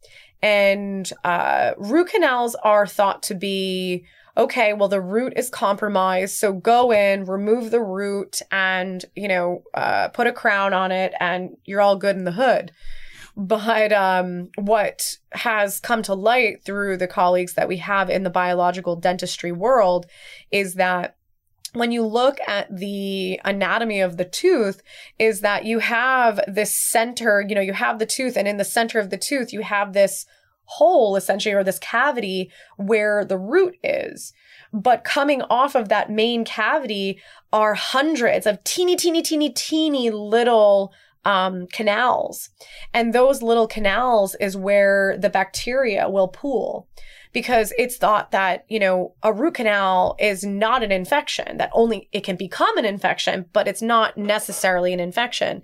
And 0.42 1.10
uh, 1.24 1.72
root 1.78 2.08
canals 2.08 2.56
are 2.56 2.86
thought 2.86 3.22
to 3.24 3.34
be 3.34 4.06
okay, 4.36 4.74
well, 4.74 4.88
the 4.88 5.00
root 5.00 5.32
is 5.34 5.48
compromised. 5.48 6.36
So 6.36 6.52
go 6.52 6.92
in, 6.92 7.24
remove 7.24 7.70
the 7.70 7.80
root, 7.80 8.42
and, 8.50 9.02
you 9.14 9.28
know, 9.28 9.62
uh, 9.72 10.08
put 10.08 10.26
a 10.26 10.32
crown 10.32 10.74
on 10.74 10.92
it, 10.92 11.14
and 11.20 11.56
you're 11.64 11.80
all 11.80 11.96
good 11.96 12.16
in 12.16 12.24
the 12.24 12.32
hood. 12.32 12.70
But 13.36 13.92
um, 13.92 14.48
what 14.56 15.18
has 15.32 15.78
come 15.78 16.02
to 16.04 16.14
light 16.14 16.64
through 16.64 16.96
the 16.96 17.06
colleagues 17.06 17.54
that 17.54 17.68
we 17.68 17.76
have 17.78 18.08
in 18.08 18.22
the 18.22 18.30
biological 18.30 18.96
dentistry 18.96 19.52
world 19.52 20.06
is 20.50 20.74
that 20.74 21.16
when 21.74 21.92
you 21.92 22.06
look 22.06 22.38
at 22.46 22.74
the 22.74 23.38
anatomy 23.44 24.00
of 24.00 24.16
the 24.16 24.24
tooth 24.24 24.82
is 25.18 25.42
that 25.42 25.66
you 25.66 25.80
have 25.80 26.40
this 26.48 26.74
center, 26.74 27.44
you 27.46 27.54
know, 27.54 27.60
you 27.60 27.74
have 27.74 27.98
the 27.98 28.06
tooth 28.06 28.36
and 28.36 28.48
in 28.48 28.56
the 28.56 28.64
center 28.64 28.98
of 28.98 29.10
the 29.10 29.18
tooth, 29.18 29.52
you 29.52 29.60
have 29.60 29.92
this 29.92 30.24
hole 30.64 31.16
essentially 31.16 31.54
or 31.54 31.62
this 31.62 31.78
cavity 31.78 32.50
where 32.76 33.24
the 33.24 33.38
root 33.38 33.76
is. 33.84 34.32
But 34.72 35.04
coming 35.04 35.42
off 35.42 35.74
of 35.74 35.90
that 35.90 36.10
main 36.10 36.44
cavity 36.44 37.20
are 37.52 37.74
hundreds 37.74 38.46
of 38.46 38.64
teeny, 38.64 38.96
teeny, 38.96 39.22
teeny, 39.22 39.50
teeny 39.50 40.10
little 40.10 40.92
um, 41.26 41.66
canals. 41.66 42.50
And 42.94 43.12
those 43.12 43.42
little 43.42 43.66
canals 43.66 44.36
is 44.36 44.56
where 44.56 45.18
the 45.18 45.28
bacteria 45.28 46.08
will 46.08 46.28
pool 46.28 46.88
because 47.32 47.72
it's 47.76 47.96
thought 47.96 48.30
that, 48.30 48.64
you 48.68 48.78
know, 48.78 49.12
a 49.22 49.32
root 49.32 49.54
canal 49.54 50.16
is 50.20 50.44
not 50.44 50.84
an 50.84 50.92
infection, 50.92 51.56
that 51.58 51.68
only 51.74 52.08
it 52.12 52.22
can 52.22 52.36
become 52.36 52.78
an 52.78 52.84
infection, 52.84 53.44
but 53.52 53.66
it's 53.66 53.82
not 53.82 54.16
necessarily 54.16 54.92
an 54.92 55.00
infection. 55.00 55.60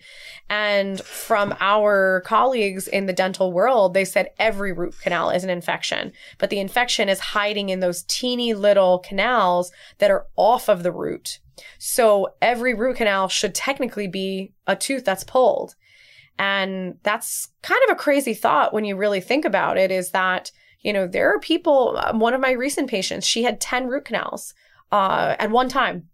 And 0.50 1.00
from 1.00 1.54
our 1.60 2.22
colleagues 2.26 2.88
in 2.88 3.06
the 3.06 3.12
dental 3.12 3.52
world, 3.52 3.94
they 3.94 4.04
said 4.04 4.32
every 4.38 4.72
root 4.72 4.96
canal 5.00 5.30
is 5.30 5.44
an 5.44 5.50
infection, 5.50 6.12
but 6.38 6.50
the 6.50 6.60
infection 6.60 7.08
is 7.08 7.20
hiding 7.20 7.68
in 7.68 7.78
those 7.80 8.02
teeny 8.02 8.52
little 8.52 8.98
canals 8.98 9.70
that 9.98 10.10
are 10.10 10.26
off 10.36 10.68
of 10.68 10.82
the 10.82 10.92
root. 10.92 11.38
So 11.78 12.34
every 12.40 12.74
root 12.74 12.96
canal 12.96 13.28
should 13.28 13.54
technically 13.54 14.06
be 14.06 14.52
a 14.66 14.76
tooth 14.76 15.04
that's 15.04 15.24
pulled. 15.24 15.74
And 16.38 16.98
that's 17.02 17.48
kind 17.62 17.80
of 17.88 17.92
a 17.92 17.98
crazy 17.98 18.34
thought 18.34 18.72
when 18.72 18.84
you 18.84 18.96
really 18.96 19.20
think 19.20 19.44
about 19.44 19.76
it 19.76 19.90
is 19.90 20.10
that, 20.10 20.50
you 20.80 20.92
know, 20.92 21.06
there 21.06 21.32
are 21.32 21.38
people, 21.38 22.00
um, 22.04 22.18
one 22.20 22.34
of 22.34 22.40
my 22.40 22.52
recent 22.52 22.88
patients, 22.88 23.26
she 23.26 23.42
had 23.42 23.60
10 23.60 23.86
root 23.86 24.06
canals 24.06 24.54
uh, 24.90 25.36
at 25.38 25.50
one 25.50 25.68
time. 25.68 26.08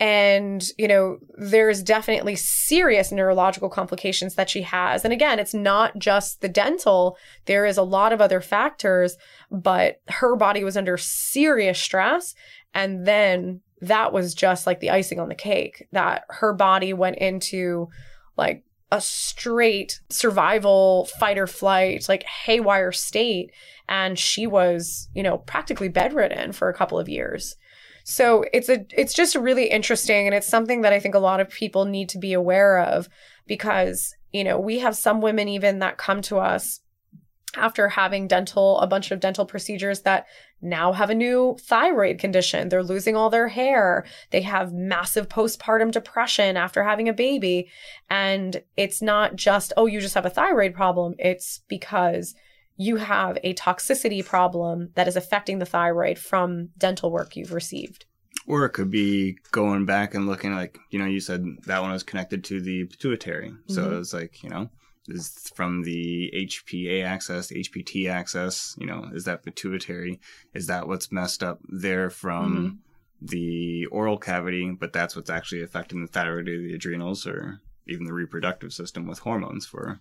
And, 0.00 0.64
you 0.78 0.86
know, 0.86 1.18
there's 1.36 1.82
definitely 1.82 2.36
serious 2.36 3.10
neurological 3.10 3.68
complications 3.68 4.36
that 4.36 4.48
she 4.48 4.62
has. 4.62 5.04
And 5.04 5.12
again, 5.12 5.40
it's 5.40 5.54
not 5.54 5.98
just 5.98 6.40
the 6.40 6.48
dental, 6.48 7.16
there 7.46 7.66
is 7.66 7.76
a 7.76 7.82
lot 7.82 8.12
of 8.12 8.20
other 8.20 8.40
factors, 8.40 9.16
but 9.50 10.00
her 10.08 10.36
body 10.36 10.62
was 10.62 10.76
under 10.76 10.96
serious 10.96 11.80
stress. 11.80 12.36
And 12.74 13.06
then 13.06 13.60
that 13.80 14.12
was 14.12 14.34
just 14.34 14.66
like 14.66 14.80
the 14.80 14.90
icing 14.90 15.20
on 15.20 15.28
the 15.28 15.34
cake 15.34 15.86
that 15.92 16.24
her 16.28 16.52
body 16.52 16.92
went 16.92 17.16
into 17.16 17.88
like 18.36 18.64
a 18.90 19.00
straight 19.00 20.00
survival 20.08 21.08
fight 21.18 21.38
or 21.38 21.46
flight 21.46 22.08
like 22.08 22.22
haywire 22.24 22.90
state 22.90 23.52
and 23.88 24.18
she 24.18 24.46
was 24.46 25.08
you 25.14 25.22
know 25.22 25.38
practically 25.38 25.88
bedridden 25.88 26.52
for 26.52 26.68
a 26.68 26.74
couple 26.74 26.98
of 26.98 27.08
years 27.08 27.56
so 28.10 28.42
it's 28.54 28.70
a 28.70 28.86
it's 28.96 29.12
just 29.12 29.36
really 29.36 29.66
interesting 29.66 30.24
and 30.24 30.34
it's 30.34 30.46
something 30.46 30.80
that 30.80 30.94
i 30.94 30.98
think 30.98 31.14
a 31.14 31.18
lot 31.18 31.40
of 31.40 31.50
people 31.50 31.84
need 31.84 32.08
to 32.08 32.16
be 32.16 32.32
aware 32.32 32.78
of 32.80 33.06
because 33.46 34.14
you 34.32 34.42
know 34.42 34.58
we 34.58 34.78
have 34.78 34.96
some 34.96 35.20
women 35.20 35.46
even 35.46 35.78
that 35.80 35.98
come 35.98 36.22
to 36.22 36.38
us 36.38 36.80
after 37.54 37.88
having 37.88 38.26
dental 38.26 38.80
a 38.80 38.86
bunch 38.86 39.10
of 39.10 39.20
dental 39.20 39.44
procedures 39.44 40.00
that 40.02 40.26
now 40.62 40.92
have 40.92 41.08
a 41.08 41.14
new 41.14 41.56
thyroid 41.60 42.18
condition. 42.18 42.68
They're 42.68 42.82
losing 42.82 43.14
all 43.14 43.30
their 43.30 43.48
hair. 43.48 44.04
They 44.30 44.42
have 44.42 44.72
massive 44.72 45.28
postpartum 45.28 45.92
depression 45.92 46.56
after 46.56 46.82
having 46.82 47.08
a 47.08 47.12
baby. 47.12 47.68
And 48.10 48.62
it's 48.76 49.00
not 49.00 49.36
just, 49.36 49.72
oh, 49.76 49.86
you 49.86 50.00
just 50.00 50.14
have 50.14 50.26
a 50.26 50.30
thyroid 50.30 50.74
problem. 50.74 51.14
It's 51.18 51.60
because 51.68 52.34
you 52.78 52.96
have 52.96 53.36
a 53.42 53.52
toxicity 53.54 54.24
problem 54.24 54.90
that 54.94 55.08
is 55.08 55.16
affecting 55.16 55.58
the 55.58 55.66
thyroid 55.66 56.16
from 56.16 56.68
dental 56.78 57.10
work 57.10 57.36
you've 57.36 57.52
received. 57.52 58.06
Or 58.46 58.64
it 58.64 58.70
could 58.70 58.90
be 58.90 59.36
going 59.50 59.84
back 59.84 60.14
and 60.14 60.26
looking 60.26 60.54
like, 60.54 60.78
you 60.90 60.98
know, 60.98 61.04
you 61.04 61.20
said 61.20 61.44
that 61.66 61.82
one 61.82 61.90
was 61.90 62.04
connected 62.04 62.44
to 62.44 62.62
the 62.62 62.84
pituitary. 62.84 63.52
So 63.66 63.82
mm-hmm. 63.82 63.98
it's 63.98 64.14
like, 64.14 64.42
you 64.44 64.48
know, 64.48 64.70
is 65.08 65.50
from 65.54 65.82
the 65.82 66.32
HPA 66.34 67.04
axis, 67.04 67.50
HPT 67.50 68.08
axis, 68.08 68.76
you 68.78 68.86
know, 68.86 69.10
is 69.12 69.24
that 69.24 69.42
pituitary? 69.42 70.20
Is 70.54 70.68
that 70.68 70.86
what's 70.86 71.10
messed 71.10 71.42
up 71.42 71.58
there 71.68 72.10
from 72.10 72.56
mm-hmm. 72.56 73.26
the 73.26 73.86
oral 73.86 74.18
cavity? 74.18 74.70
But 74.70 74.92
that's 74.92 75.16
what's 75.16 75.30
actually 75.30 75.62
affecting 75.62 76.00
the 76.00 76.08
thyroid 76.08 76.48
or 76.48 76.58
the 76.58 76.74
adrenals 76.74 77.26
or 77.26 77.60
even 77.88 78.04
the 78.04 78.12
reproductive 78.12 78.72
system 78.72 79.08
with 79.08 79.18
hormones 79.18 79.66
for 79.66 80.00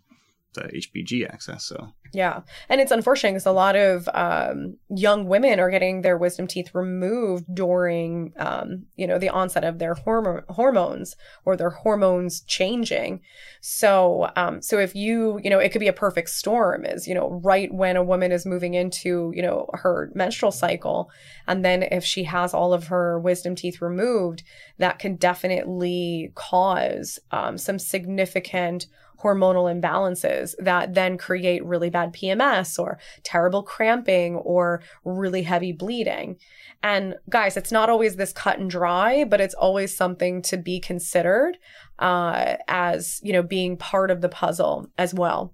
the 0.53 0.62
HPG 0.62 1.27
axis. 1.27 1.65
So 1.65 1.93
yeah, 2.13 2.41
and 2.69 2.79
it's 2.79 2.91
unfortunate 2.91 3.31
because 3.31 3.45
a 3.45 3.51
lot 3.51 3.75
of 3.75 4.07
um, 4.13 4.77
young 4.89 5.27
women 5.27 5.60
are 5.60 5.69
getting 5.69 6.01
their 6.01 6.17
wisdom 6.17 6.47
teeth 6.47 6.73
removed 6.73 7.45
during 7.53 8.33
um, 8.38 8.86
you 8.95 9.05
know 9.05 9.19
the 9.19 9.29
onset 9.29 9.63
of 9.63 9.79
their 9.79 9.93
horm- 9.93 10.43
hormones 10.49 11.15
or 11.45 11.55
their 11.55 11.69
hormones 11.69 12.41
changing. 12.41 13.21
So 13.62 14.29
um, 14.36 14.62
so 14.62 14.79
if 14.79 14.95
you 14.95 15.39
you 15.43 15.49
know 15.49 15.60
it 15.60 15.71
could 15.71 15.79
be 15.79 15.88
a 15.88 15.93
perfect 15.93 16.29
storm 16.29 16.86
is 16.86 17.07
you 17.07 17.13
know 17.13 17.41
right 17.43 17.73
when 17.73 17.97
a 17.97 18.03
woman 18.03 18.31
is 18.31 18.45
moving 18.45 18.73
into 18.73 19.31
you 19.36 19.41
know 19.41 19.69
her 19.73 20.12
menstrual 20.15 20.51
cycle, 20.51 21.10
and 21.47 21.63
then 21.63 21.83
if 21.83 22.03
she 22.03 22.23
has 22.23 22.53
all 22.53 22.73
of 22.73 22.88
her 22.88 23.19
wisdom 23.19 23.55
teeth 23.55 23.81
removed, 23.81 24.43
that 24.77 24.99
can 24.99 25.15
definitely 25.15 26.31
cause 26.36 27.19
um, 27.31 27.57
some 27.57 27.79
significant 27.79 28.88
hormonal 29.23 29.71
imbalances 29.73 30.53
that 30.60 30.93
then 30.93 31.17
create 31.17 31.65
really 31.65 31.89
bad 31.89 32.13
PMS 32.13 32.77
or 32.77 32.99
terrible 33.23 33.63
cramping 33.63 34.36
or 34.36 34.82
really 35.03 35.43
heavy 35.43 35.71
bleeding. 35.71 36.38
And 36.84 37.15
guys, 37.30 37.58
it's 37.58 37.71
not 37.71 37.89
always 37.89 38.15
this 38.15 38.34
cut 38.34 38.60
and 38.60 38.69
dry, 38.69 39.23
but 39.23 39.41
it's 39.41 39.56
always 39.56 39.95
something 39.95 40.41
to 40.43 40.58
be 40.58 40.80
considered 40.80 41.58
uh, 41.99 42.56
as 42.67 43.19
you 43.23 43.34
know 43.34 43.43
being 43.43 43.77
part 43.77 44.12
of 44.12 44.21
the 44.21 44.30
puzzle 44.30 44.88
as 44.97 45.13
well, 45.13 45.53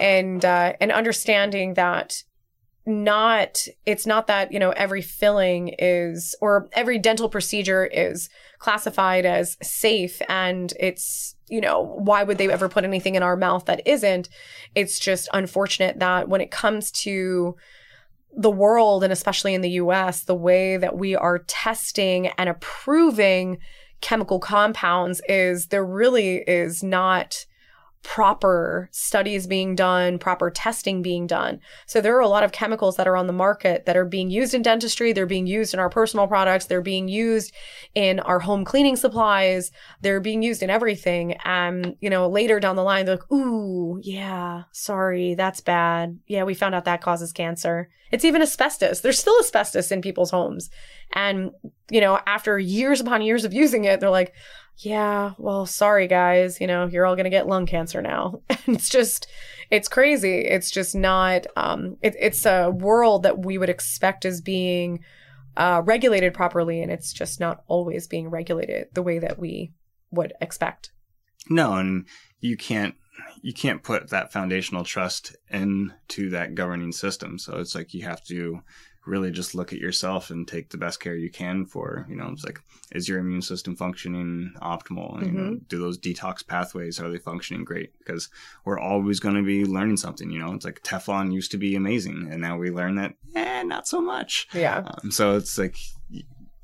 and 0.00 0.44
uh, 0.44 0.74
and 0.80 0.92
understanding 0.92 1.74
that 1.74 2.22
not 2.84 3.66
it's 3.86 4.06
not 4.06 4.26
that 4.26 4.52
you 4.52 4.58
know 4.58 4.70
every 4.70 5.02
filling 5.02 5.74
is 5.78 6.34
or 6.40 6.68
every 6.72 6.98
dental 6.98 7.28
procedure 7.28 7.84
is 7.86 8.28
classified 8.58 9.24
as 9.24 9.56
safe 9.62 10.20
and 10.28 10.72
it's 10.80 11.36
you 11.52 11.60
know 11.60 11.94
why 11.98 12.22
would 12.22 12.38
they 12.38 12.50
ever 12.50 12.68
put 12.68 12.84
anything 12.84 13.14
in 13.14 13.22
our 13.22 13.36
mouth 13.36 13.66
that 13.66 13.86
isn't? 13.86 14.28
It's 14.74 14.98
just 14.98 15.28
unfortunate 15.32 15.98
that 15.98 16.28
when 16.28 16.40
it 16.40 16.50
comes 16.50 16.90
to 17.02 17.56
the 18.34 18.50
world 18.50 19.04
and 19.04 19.12
especially 19.12 19.52
in 19.52 19.60
the 19.60 19.72
US 19.72 20.24
the 20.24 20.34
way 20.34 20.78
that 20.78 20.96
we 20.96 21.14
are 21.14 21.40
testing 21.40 22.28
and 22.38 22.48
approving 22.48 23.58
chemical 24.00 24.40
compounds 24.40 25.20
is 25.28 25.66
there 25.66 25.84
really 25.84 26.36
is 26.38 26.82
not 26.82 27.44
proper 28.02 28.88
studies 28.90 29.46
being 29.46 29.74
done, 29.76 30.18
proper 30.18 30.50
testing 30.50 31.02
being 31.02 31.26
done. 31.26 31.60
So 31.86 32.00
there 32.00 32.16
are 32.16 32.20
a 32.20 32.28
lot 32.28 32.42
of 32.42 32.52
chemicals 32.52 32.96
that 32.96 33.06
are 33.06 33.16
on 33.16 33.28
the 33.28 33.32
market 33.32 33.86
that 33.86 33.96
are 33.96 34.04
being 34.04 34.30
used 34.30 34.54
in 34.54 34.62
dentistry, 34.62 35.12
they're 35.12 35.26
being 35.26 35.46
used 35.46 35.72
in 35.72 35.80
our 35.80 35.88
personal 35.88 36.26
products, 36.26 36.66
they're 36.66 36.80
being 36.80 37.08
used 37.08 37.52
in 37.94 38.18
our 38.20 38.40
home 38.40 38.64
cleaning 38.64 38.96
supplies, 38.96 39.70
they're 40.00 40.20
being 40.20 40.42
used 40.42 40.62
in 40.62 40.70
everything. 40.70 41.34
And, 41.44 41.96
you 42.00 42.10
know, 42.10 42.28
later 42.28 42.58
down 42.58 42.76
the 42.76 42.82
line, 42.82 43.06
they're 43.06 43.16
like, 43.16 43.32
ooh, 43.32 44.00
yeah, 44.02 44.64
sorry, 44.72 45.34
that's 45.34 45.60
bad. 45.60 46.18
Yeah, 46.26 46.44
we 46.44 46.54
found 46.54 46.74
out 46.74 46.84
that 46.86 47.02
causes 47.02 47.32
cancer. 47.32 47.88
It's 48.10 48.24
even 48.24 48.42
asbestos. 48.42 49.00
There's 49.00 49.18
still 49.18 49.38
asbestos 49.40 49.90
in 49.90 50.02
people's 50.02 50.30
homes. 50.30 50.68
And, 51.14 51.52
you 51.90 52.00
know, 52.00 52.20
after 52.26 52.58
years 52.58 53.00
upon 53.00 53.22
years 53.22 53.44
of 53.44 53.54
using 53.54 53.84
it, 53.84 54.00
they're 54.00 54.10
like, 54.10 54.34
yeah, 54.78 55.32
well, 55.38 55.66
sorry 55.66 56.08
guys, 56.08 56.60
you 56.60 56.66
know, 56.66 56.86
you're 56.86 57.06
all 57.06 57.14
going 57.14 57.24
to 57.24 57.30
get 57.30 57.46
lung 57.46 57.66
cancer 57.66 58.02
now. 58.02 58.40
it's 58.66 58.88
just 58.88 59.26
it's 59.70 59.88
crazy. 59.88 60.40
It's 60.40 60.70
just 60.70 60.94
not 60.94 61.46
um 61.56 61.96
it, 62.02 62.16
it's 62.18 62.44
a 62.46 62.70
world 62.70 63.22
that 63.22 63.44
we 63.44 63.58
would 63.58 63.70
expect 63.70 64.24
as 64.24 64.40
being 64.40 65.00
uh 65.56 65.82
regulated 65.84 66.34
properly 66.34 66.82
and 66.82 66.90
it's 66.90 67.12
just 67.12 67.38
not 67.38 67.62
always 67.66 68.06
being 68.06 68.28
regulated 68.28 68.88
the 68.94 69.02
way 69.02 69.18
that 69.18 69.38
we 69.38 69.72
would 70.10 70.32
expect. 70.40 70.90
No, 71.48 71.74
and 71.74 72.06
you 72.40 72.56
can't 72.56 72.94
you 73.42 73.52
can't 73.52 73.82
put 73.82 74.10
that 74.10 74.32
foundational 74.32 74.84
trust 74.84 75.36
into 75.50 76.30
that 76.30 76.54
governing 76.54 76.92
system. 76.92 77.38
So 77.38 77.58
it's 77.58 77.74
like 77.74 77.94
you 77.94 78.02
have 78.02 78.24
to 78.24 78.60
really 79.06 79.30
just 79.30 79.54
look 79.54 79.72
at 79.72 79.78
yourself 79.78 80.30
and 80.30 80.46
take 80.46 80.70
the 80.70 80.76
best 80.76 81.00
care 81.00 81.16
you 81.16 81.30
can 81.30 81.64
for, 81.64 82.06
you 82.08 82.16
know, 82.16 82.28
it's 82.32 82.44
like, 82.44 82.60
is 82.92 83.08
your 83.08 83.18
immune 83.18 83.42
system 83.42 83.74
functioning 83.74 84.52
optimal? 84.62 85.18
And, 85.18 85.26
you 85.26 85.32
know, 85.32 85.60
do 85.68 85.78
those 85.78 85.98
detox 85.98 86.46
pathways, 86.46 87.00
are 87.00 87.10
they 87.10 87.18
functioning 87.18 87.64
great? 87.64 87.96
Because 87.98 88.28
we're 88.64 88.78
always 88.78 89.18
going 89.18 89.34
to 89.34 89.42
be 89.42 89.64
learning 89.64 89.96
something, 89.96 90.30
you 90.30 90.38
know, 90.38 90.52
it's 90.54 90.64
like 90.64 90.82
Teflon 90.82 91.32
used 91.32 91.50
to 91.50 91.58
be 91.58 91.74
amazing. 91.74 92.28
And 92.30 92.40
now 92.40 92.56
we 92.56 92.70
learn 92.70 92.96
that, 92.96 93.14
eh, 93.34 93.62
not 93.64 93.88
so 93.88 94.00
much. 94.00 94.48
Yeah. 94.52 94.84
Um, 94.86 95.10
so 95.10 95.36
it's 95.36 95.58
like 95.58 95.76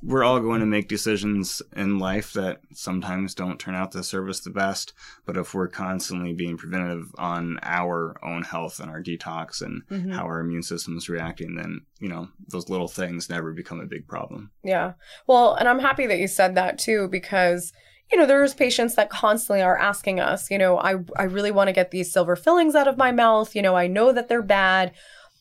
we're 0.03 0.23
all 0.23 0.39
going 0.41 0.61
to 0.61 0.67
make 0.67 0.89
decisions 0.89 1.61
in 1.75 1.99
life 1.99 2.33
that 2.35 2.61
sometimes 2.73 3.35
don't 3.35 3.59
turn 3.59 3.75
out 3.75 3.91
to 3.93 4.03
serve 4.05 4.29
us 4.29 4.41
the 4.41 4.51
best. 4.51 4.93
But 5.27 5.37
if 5.37 5.55
we're 5.55 5.69
constantly 5.69 6.33
being 6.33 6.57
preventative 6.57 7.09
on 7.19 7.59
our 7.63 8.17
own 8.23 8.43
health 8.43 8.79
and 8.79 8.89
our 8.91 9.03
detox 9.03 9.61
and 9.61 9.83
Mhm. 9.91 10.15
how 10.15 10.25
our 10.25 10.39
immune 10.41 10.63
system 10.63 10.97
is 10.97 11.09
reacting, 11.09 11.57
then, 11.57 11.81
you 11.99 12.09
know, 12.09 12.29
those 12.49 12.69
little 12.69 12.89
things 12.89 13.29
never 13.29 13.53
become 13.53 13.81
a 13.81 13.87
big 13.87 14.07
problem. 14.07 14.51
Yeah. 14.63 14.93
Well, 15.27 15.55
and 15.55 15.69
I'm 15.69 15.81
happy 15.81 16.07
that 16.07 16.19
you 16.19 16.29
said 16.29 16.55
that 16.55 16.79
too, 16.79 17.09
because 17.09 17.73
you 18.11 18.17
know, 18.19 18.25
there's 18.25 18.55
patients 18.55 18.95
that 18.95 19.11
constantly 19.11 19.61
are 19.61 19.77
asking 19.77 20.19
us, 20.19 20.51
you 20.51 20.57
know, 20.57 20.79
I 20.79 20.95
I 21.19 21.25
really 21.25 21.51
want 21.51 21.69
to 21.69 21.75
get 21.75 21.91
these 21.91 22.11
silver 22.11 22.37
fillings 22.37 22.75
out 22.75 22.89
of 22.89 22.97
my 22.97 23.13
mouth. 23.13 23.55
You 23.55 23.61
know, 23.61 23.75
I 23.77 23.87
know 23.87 24.13
that 24.13 24.29
they're 24.31 24.41
bad. 24.41 24.93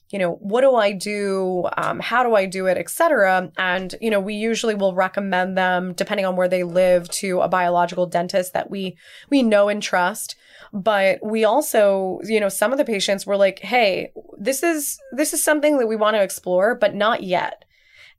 You 0.10 0.20
know, 0.20 0.34
what 0.34 0.62
do 0.62 0.76
I 0.76 0.94
do? 0.94 1.68
Um, 1.76 2.00
how 2.00 2.24
do 2.24 2.36
I 2.36 2.46
do 2.46 2.68
it, 2.68 2.78
etc. 2.78 3.52
And 3.58 3.94
you 4.00 4.10
know, 4.10 4.20
we 4.20 4.36
usually 4.36 4.76
will 4.76 4.96
recommend 4.96 5.58
them, 5.58 5.94
depending 5.94 6.26
on 6.26 6.36
where 6.36 6.48
they 6.48 6.64
live, 6.64 7.10
to 7.10 7.42
a 7.42 7.50
biological 7.50 8.06
dentist 8.06 8.54
that 8.54 8.70
we 8.70 8.98
we 9.30 9.44
know 9.44 9.68
and 9.70 9.84
trust. 9.84 10.36
But 10.74 11.20
we 11.24 11.44
also, 11.44 12.20
you 12.24 12.40
know, 12.40 12.50
some 12.50 12.72
of 12.72 12.78
the 12.78 12.86
patients 12.86 13.26
were 13.26 13.38
like, 13.38 13.60
"Hey, 13.60 14.12
this 14.38 14.64
is 14.64 14.98
this 15.12 15.34
is 15.34 15.44
something 15.44 15.78
that 15.78 15.88
we 15.88 15.96
want 15.96 16.16
to 16.16 16.24
explore, 16.24 16.76
but 16.76 16.96
not 16.96 17.24
yet." 17.24 17.66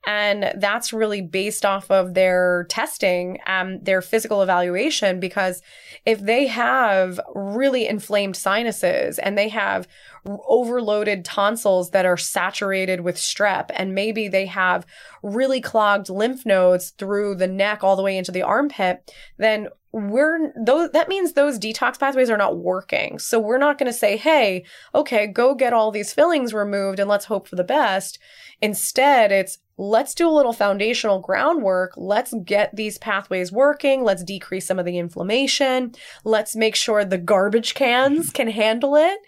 And 0.07 0.53
that's 0.57 0.93
really 0.93 1.21
based 1.21 1.67
off 1.67 1.91
of 1.91 2.15
their 2.15 2.67
testing 2.71 3.39
and 3.45 3.85
their 3.85 4.01
physical 4.01 4.43
evaluation. 4.43 5.21
Because 5.21 5.61
if 6.07 6.21
they 6.21 6.47
have 6.47 7.21
really 7.35 7.87
inflamed 7.87 8.37
sinuses 8.37 9.19
and 9.19 9.37
they 9.37 9.49
have 9.49 9.87
overloaded 10.25 11.25
tonsils 11.25 11.91
that 11.91 12.07
are 12.07 12.17
saturated 12.17 13.01
with 13.01 13.17
strep, 13.17 13.71
and 13.75 13.95
maybe 13.95 14.29
they 14.29 14.47
have 14.47 14.87
really 15.23 15.61
clogged 15.61 16.09
lymph 16.09 16.47
nodes 16.47 16.91
through 16.91 17.35
the 17.35 17.47
neck 17.47 17.85
all 17.85 17.97
the 17.97 18.03
way 18.03 18.17
into 18.17 18.33
the 18.33 18.43
armpit, 18.43 19.13
then 19.37 19.69
we're 19.93 20.53
those 20.55 20.91
that 20.91 21.09
means 21.09 21.33
those 21.33 21.59
detox 21.59 21.99
pathways 21.99 22.31
are 22.31 22.37
not 22.37 22.59
working. 22.59 23.19
So 23.19 23.39
we're 23.39 23.59
not 23.59 23.79
going 23.79 23.91
to 23.91 23.99
say, 23.99 24.17
"Hey, 24.17 24.65
okay, 24.95 25.27
go 25.27 25.55
get 25.55 25.73
all 25.73 25.91
these 25.91 26.13
fillings 26.13 26.53
removed 26.53 26.99
and 26.99 27.09
let's 27.09 27.25
hope 27.27 27.49
for 27.49 27.57
the 27.57 27.65
best." 27.65 28.19
Instead, 28.61 29.33
it's 29.33 29.59
let's 29.79 30.15
do 30.15 30.29
a 30.29 30.31
little 30.31 30.53
foundational 30.53 31.21
groundwork. 31.21 31.93
Let's 31.97 32.35
get 32.45 32.75
these 32.77 32.99
pathways 32.99 33.51
working. 33.51 34.05
Let's 34.05 34.25
decrease 34.25 34.67
some 34.67 34.79
of 34.79 34.85
the 34.85 34.99
inflammation. 34.99 35.95
Let's 36.25 36.55
make 36.57 36.75
sure 36.75 37.05
the 37.05 37.17
garbage 37.17 37.75
cans 37.75 38.27
mm-hmm. 38.27 38.33
can 38.33 38.49
handle 38.49 38.97
it. 38.97 39.19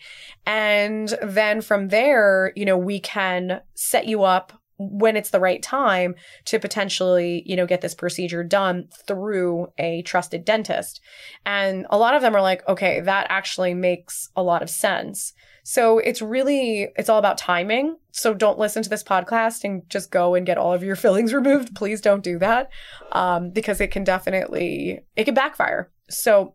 And 0.47 1.17
then 1.23 1.61
from 1.61 1.89
there, 1.89 2.53
you 2.57 2.65
know, 2.65 2.77
we 2.77 2.99
can 3.01 3.61
set 3.75 4.07
you 4.07 4.25
up 4.25 4.60
when 4.81 5.17
it's 5.17 5.31
the 5.31 5.41
right 5.41 5.63
time 5.63 6.15
to 6.47 6.59
potentially, 6.59 7.43
you 7.45 7.55
know, 7.55 7.67
get 7.67 7.83
this 7.83 7.95
procedure 7.95 8.43
done 8.43 8.89
through 9.07 9.69
a 9.77 10.01
trusted 10.03 10.45
dentist. 10.45 11.01
And 11.45 11.87
a 11.91 11.99
lot 11.99 12.15
of 12.15 12.23
them 12.23 12.35
are 12.35 12.41
like, 12.41 12.67
okay, 12.67 13.01
that 13.01 13.27
actually 13.29 13.75
makes 13.75 14.31
a 14.35 14.43
lot 14.43 14.63
of 14.63 14.71
sense. 14.71 15.35
So 15.63 15.99
it's 15.99 16.23
really 16.23 16.89
it's 16.97 17.11
all 17.11 17.19
about 17.19 17.37
timing. 17.37 17.97
So 18.13 18.33
don't 18.33 18.59
listen 18.59 18.83
to 18.83 18.89
this 18.89 19.05
podcast 19.05 19.63
and 19.65 19.83
just 19.91 20.11
go 20.11 20.35
and 20.35 20.47
get 20.47 20.57
all 20.57 20.73
of 20.73 20.83
your 20.83 20.97
fillings 21.05 21.35
removed. 21.35 21.77
Please 21.77 22.01
don't 22.01 22.25
do 22.25 22.39
that, 22.39 22.71
um, 23.13 23.51
because 23.51 23.81
it 23.81 23.91
can 23.91 24.03
definitely 24.03 25.01
it 25.15 25.25
can 25.25 25.35
backfire. 25.35 25.91
So 26.09 26.55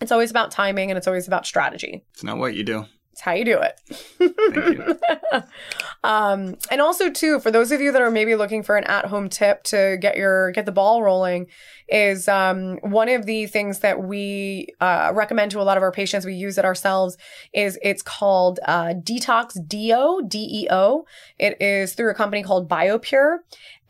it's 0.00 0.12
always 0.12 0.30
about 0.30 0.52
timing 0.52 0.90
and 0.90 0.96
it's 0.96 1.08
always 1.08 1.26
about 1.26 1.46
strategy. 1.46 2.04
It's 2.12 2.24
not 2.24 2.38
what 2.38 2.54
you 2.54 2.62
do. 2.62 2.86
It's 3.14 3.20
how 3.20 3.30
you 3.30 3.44
do 3.44 3.60
it. 3.60 3.78
Thank 4.18 4.76
you. 4.76 4.98
um, 6.02 6.56
and 6.68 6.80
also 6.80 7.10
too, 7.10 7.38
for 7.38 7.52
those 7.52 7.70
of 7.70 7.80
you 7.80 7.92
that 7.92 8.02
are 8.02 8.10
maybe 8.10 8.34
looking 8.34 8.64
for 8.64 8.76
an 8.76 8.82
at-home 8.82 9.28
tip 9.28 9.62
to 9.64 9.98
get 10.00 10.16
your 10.16 10.50
get 10.50 10.66
the 10.66 10.72
ball 10.72 11.00
rolling, 11.00 11.46
is 11.88 12.26
um, 12.26 12.78
one 12.78 13.08
of 13.08 13.24
the 13.24 13.46
things 13.46 13.78
that 13.80 14.02
we 14.02 14.66
uh, 14.80 15.12
recommend 15.14 15.52
to 15.52 15.60
a 15.60 15.62
lot 15.62 15.76
of 15.76 15.84
our 15.84 15.92
patients. 15.92 16.26
We 16.26 16.34
use 16.34 16.58
it 16.58 16.64
ourselves. 16.64 17.16
Is 17.52 17.78
it's 17.82 18.02
called 18.02 18.58
uh, 18.64 18.94
Detox 18.94 19.64
Deo 19.64 20.20
D 20.20 20.64
E 20.64 20.68
O. 20.72 21.06
It 21.38 21.62
is 21.62 21.94
through 21.94 22.10
a 22.10 22.14
company 22.14 22.42
called 22.42 22.68
BioPure. 22.68 23.38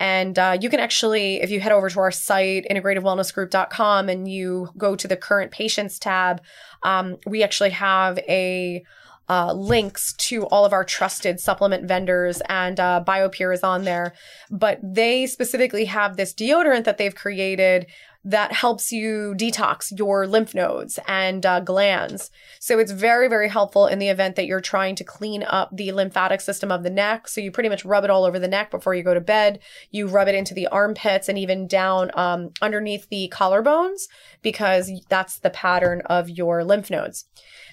And 0.01 0.39
uh, 0.39 0.59
you 0.61 0.69
can 0.69 0.81
actually, 0.81 1.41
if 1.41 1.51
you 1.51 1.61
head 1.61 1.73
over 1.73 1.89
to 1.89 2.01
our 2.01 2.11
site, 2.11 2.67
integrativewellnessgroup.com, 2.71 4.09
and 4.09 4.29
you 4.29 4.69
go 4.77 4.97
to 4.97 5.07
the 5.07 5.17
current 5.17 5.53
patients 5.53 5.99
tab, 5.99 6.43
um, 6.83 7.17
we 7.27 7.43
actually 7.43 7.71
have 7.71 8.19
a 8.19 8.85
uh, 9.29 9.53
links 9.53 10.13
to 10.15 10.47
all 10.47 10.65
of 10.65 10.73
our 10.73 10.85
trusted 10.85 11.41
supplement 11.41 11.87
vendors, 11.87 12.43
and 12.49 12.79
uh, 12.79 13.03
BioPure 13.07 13.55
is 13.55 13.63
on 13.63 13.85
there. 13.85 14.15
But 14.51 14.79
they 14.83 15.27
specifically 15.27 15.87
have 15.87 16.17
this 16.17 16.35
deodorant 16.35 16.85
that 16.85 16.99
they've 16.99 17.15
created 17.15 17.87
that 18.25 18.53
helps 18.53 18.91
you 18.91 19.35
detox 19.37 19.97
your 19.97 20.27
lymph 20.27 20.55
nodes 20.55 20.99
and 21.07 21.45
uh, 21.45 21.61
glands. 21.61 22.31
So 22.59 22.79
it's 22.79 22.91
very, 22.91 23.29
very 23.29 23.51
helpful 23.51 23.87
in 23.87 23.99
the 23.99 24.09
event 24.09 24.37
that 24.37 24.47
you're 24.47 24.63
trying 24.63 24.95
to 24.97 25.05
clean 25.05 25.43
up 25.43 25.69
the 25.77 25.93
lymphatic 25.93 26.41
system 26.41 26.73
of 26.73 26.83
the 26.83 26.91
neck. 26.91 27.29
So 27.29 27.43
you 27.43 27.51
pretty 27.51 27.69
much 27.69 27.85
rub 27.85 28.03
it 28.03 28.11
all 28.11 28.25
over 28.25 28.39
the 28.39 28.49
neck 28.49 28.71
before 28.71 28.95
you 28.95 29.03
go 29.03 29.13
to 29.13 29.21
bed. 29.21 29.59
You 29.91 30.07
rub 30.07 30.29
it 30.29 30.35
into 30.35 30.55
the 30.55 30.69
armpits 30.69 31.29
and 31.29 31.37
even 31.37 31.67
down 31.67 32.11
um, 32.15 32.53
underneath 32.63 33.09
the 33.11 33.31
collarbones 33.33 34.05
because 34.45 34.93
that's 35.09 35.41
the 35.41 35.51
pattern 35.51 36.03
of 36.07 36.31
your 36.31 36.63
lymph 36.63 36.91
nodes. 36.91 37.25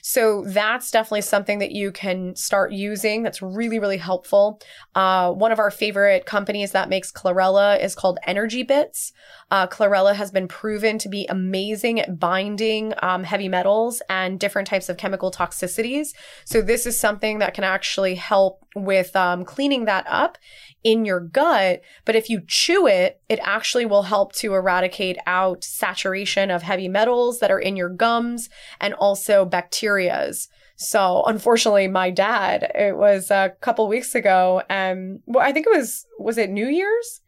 So 0.02 0.44
that's 0.48 0.90
definitely 0.90 1.22
something 1.22 1.60
that 1.60 1.72
you 1.72 1.92
can 1.92 2.36
start 2.36 2.72
using. 2.72 3.22
That's 3.22 3.42
really, 3.42 3.78
really 3.78 3.98
helpful. 3.98 4.60
Uh, 4.96 5.32
one 5.32 5.52
of 5.52 5.60
our 5.60 5.70
favorite 5.70 6.26
companies 6.26 6.72
that 6.72 6.90
makes 6.90 7.12
chlorella 7.12 7.80
is 7.80 7.94
called 7.94 8.18
Energy 8.26 8.64
Bits. 8.64 9.14
Uh, 9.52 9.68
chlorella 9.68 10.16
has 10.16 10.32
been 10.32 10.48
proven 10.48 10.98
to 10.98 11.10
be 11.10 11.28
amazing 11.28 12.00
at 12.00 12.20
binding 12.20 12.94
um, 13.04 13.24
heavy 13.24 13.48
metals 13.48 14.02
and 14.10 14.40
different 14.40 14.68
types 14.68 14.90
of 14.90 14.98
chemical 14.98 15.30
toxicities. 15.30 16.16
So 16.46 16.62
this 16.62 16.88
is 16.88 17.00
something 17.00 17.40
that 17.40 17.54
can 17.54 17.64
actually 17.64 18.16
help 18.16 18.66
with 18.76 19.16
um, 19.16 19.46
cleaning 19.46 19.86
that 19.86 20.06
up 20.08 20.38
in 20.84 21.06
your 21.06 21.20
gut. 21.20 21.82
But 22.06 22.16
if 22.16 22.30
you 22.30 22.42
chew 22.48 22.88
it, 22.88 23.22
it 23.30 23.40
actually 23.44 23.86
will 23.86 24.04
help 24.04 24.34
to 24.36 24.54
eradicate 24.54 25.18
out 25.28 25.64
saturation 25.64 26.50
of 26.50 26.61
heavy 26.62 26.88
metals 26.88 27.40
that 27.40 27.52
are 27.52 27.60
in 27.60 27.76
your 27.76 27.90
gums 27.90 28.50
and 28.80 28.94
also 28.96 29.46
bacterias. 29.46 30.48
So 30.76 31.24
unfortunately, 31.28 31.88
my 31.88 32.10
dad, 32.10 32.72
it 32.74 32.98
was 32.98 33.30
a 33.30 33.54
couple 33.62 33.88
weeks 33.88 34.16
ago, 34.16 34.64
and 34.68 35.20
well, 35.28 35.46
I 35.46 35.52
think 35.52 35.68
it 35.68 35.78
was, 35.78 36.08
was 36.18 36.38
it 36.38 36.50
New 36.50 36.68
Year's? 36.68 37.22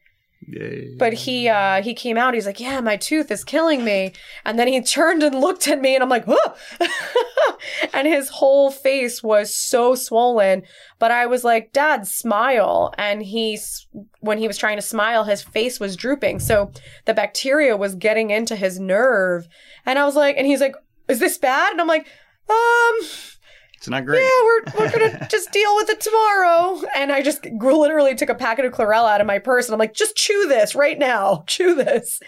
Yay. 0.48 0.96
But 0.98 1.14
he 1.14 1.48
uh 1.48 1.82
he 1.82 1.94
came 1.94 2.18
out, 2.18 2.34
he's 2.34 2.46
like, 2.46 2.60
Yeah, 2.60 2.82
my 2.82 2.98
tooth 2.98 3.32
is 3.32 3.44
killing 3.44 3.84
me. 3.84 4.14
And 4.46 4.58
then 4.60 4.68
he 4.68 4.82
turned 4.82 5.24
and 5.24 5.40
looked 5.40 5.68
at 5.68 5.82
me 5.82 5.96
and 5.96 6.04
I'm 6.04 6.10
like, 6.10 6.26
oh 6.28 6.56
and 7.94 8.08
his 8.08 8.30
whole 8.30 8.72
face 8.72 9.22
was 9.24 9.56
so 9.56 9.96
swollen. 9.96 10.64
But 11.00 11.12
I 11.12 11.26
was 11.26 11.44
like, 11.44 11.74
Dad, 11.74 12.08
smile. 12.08 12.94
And 12.98 13.24
he 13.24 13.60
when 14.20 14.38
he 14.38 14.48
was 14.48 14.58
trying 14.58 14.78
to 14.78 14.82
smile, 14.82 15.24
his 15.24 15.44
face 15.44 15.80
was 15.80 15.96
drooping. 15.96 16.40
So 16.40 16.72
the 17.06 17.14
bacteria 17.14 17.76
was 17.78 17.96
getting 17.96 18.30
into 18.30 18.56
his 18.56 18.80
nerve. 18.80 19.48
And 19.86 20.00
I 20.00 20.06
was 20.06 20.16
like, 20.16 20.38
and 20.38 20.48
he's 20.48 20.62
like, 20.62 20.76
Is 21.08 21.20
this 21.20 21.38
bad? 21.38 21.72
And 21.72 21.82
I'm 21.82 21.88
like, 21.88 22.08
um, 22.50 23.08
it's 23.84 23.90
not 23.90 24.06
great. 24.06 24.22
yeah, 24.22 24.30
we're, 24.44 24.80
we're 24.80 24.92
gonna 24.92 25.28
just 25.30 25.52
deal 25.52 25.76
with 25.76 25.90
it 25.90 26.00
tomorrow. 26.00 26.82
And 26.96 27.12
I 27.12 27.22
just 27.22 27.46
literally 27.46 28.16
took 28.16 28.30
a 28.30 28.36
packet 28.36 28.64
of 28.64 28.72
chlorella 28.72 29.12
out 29.12 29.22
of 29.22 29.28
my 29.28 29.40
purse 29.40 29.68
and 29.68 29.74
I'm 29.74 29.80
like, 29.80 29.94
just 29.94 30.16
chew 30.16 30.46
this 30.48 30.74
right 30.74 30.98
now. 30.98 31.44
Chew 31.48 31.76
this. 31.76 32.22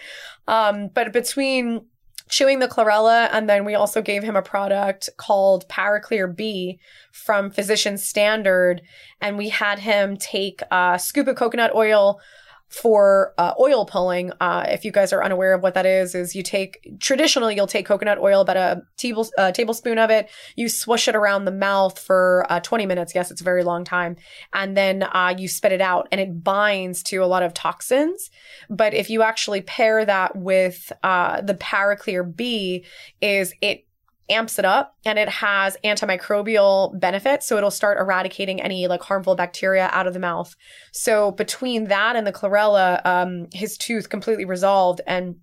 Um, 0.46 0.90
but 0.92 1.14
between 1.14 1.86
chewing 2.28 2.58
the 2.58 2.68
chlorella 2.68 3.28
and 3.32 3.48
then 3.48 3.64
we 3.64 3.74
also 3.74 4.02
gave 4.02 4.22
him 4.22 4.36
a 4.36 4.42
product 4.42 5.08
called 5.16 5.68
Paraclear 5.68 6.34
B 6.34 6.78
from 7.12 7.50
Physician 7.50 7.98
Standard. 7.98 8.82
And 9.20 9.38
we 9.38 9.48
had 9.48 9.78
him 9.78 10.16
take 10.16 10.60
a 10.70 10.98
scoop 11.00 11.28
of 11.28 11.36
coconut 11.36 11.74
oil 11.74 12.20
for 12.68 13.32
uh, 13.38 13.54
oil 13.60 13.86
pulling. 13.86 14.32
Uh, 14.40 14.66
if 14.68 14.84
you 14.84 14.90
guys 14.90 15.12
are 15.12 15.22
unaware 15.22 15.54
of 15.54 15.62
what 15.62 15.74
that 15.74 15.86
is, 15.86 16.14
is 16.14 16.34
you 16.34 16.42
take 16.42 16.98
traditionally 17.00 17.54
you'll 17.54 17.66
take 17.66 17.86
coconut 17.86 18.18
oil, 18.18 18.40
about 18.40 18.56
a 18.56 18.82
table, 18.96 19.26
uh, 19.38 19.52
tablespoon 19.52 19.98
of 19.98 20.10
it. 20.10 20.28
You 20.56 20.68
swish 20.68 21.08
it 21.08 21.16
around 21.16 21.44
the 21.44 21.52
mouth 21.52 21.98
for 21.98 22.44
uh, 22.50 22.60
20 22.60 22.86
minutes. 22.86 23.14
Yes, 23.14 23.30
it's 23.30 23.40
a 23.40 23.44
very 23.44 23.62
long 23.62 23.84
time, 23.84 24.16
and 24.52 24.76
then 24.76 25.04
uh, 25.04 25.34
you 25.36 25.48
spit 25.48 25.72
it 25.72 25.80
out, 25.80 26.08
and 26.10 26.20
it 26.20 26.42
binds 26.42 27.02
to 27.04 27.18
a 27.18 27.26
lot 27.26 27.42
of 27.42 27.54
toxins. 27.54 28.30
But 28.68 28.94
if 28.94 29.10
you 29.10 29.22
actually 29.22 29.62
pair 29.62 30.04
that 30.04 30.36
with 30.36 30.92
uh, 31.02 31.40
the 31.42 31.54
Paraclear 31.54 32.24
B, 32.24 32.84
is 33.20 33.54
it 33.60 33.85
amps 34.28 34.58
it 34.58 34.64
up 34.64 34.96
and 35.04 35.18
it 35.18 35.28
has 35.28 35.76
antimicrobial 35.84 36.98
benefits. 36.98 37.46
So 37.46 37.56
it'll 37.56 37.70
start 37.70 37.98
eradicating 37.98 38.60
any 38.60 38.86
like 38.86 39.02
harmful 39.02 39.36
bacteria 39.36 39.88
out 39.92 40.06
of 40.06 40.14
the 40.14 40.20
mouth. 40.20 40.54
So 40.92 41.30
between 41.32 41.84
that 41.84 42.16
and 42.16 42.26
the 42.26 42.32
chlorella, 42.32 43.04
um, 43.06 43.46
his 43.52 43.76
tooth 43.76 44.08
completely 44.08 44.44
resolved 44.44 45.00
and 45.06 45.36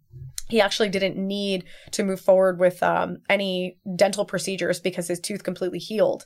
he 0.50 0.62
actually 0.62 0.89
didn't 0.89 1.15
need 1.15 1.63
to 1.91 2.04
move 2.04 2.19
forward 2.19 2.60
with 2.60 2.84
um, 2.84 3.17
any 3.30 3.78
dental 3.96 4.26
procedures 4.26 4.80
because 4.80 5.08
his 5.08 5.19
tooth 5.19 5.43
completely 5.43 5.80
healed. 5.80 6.26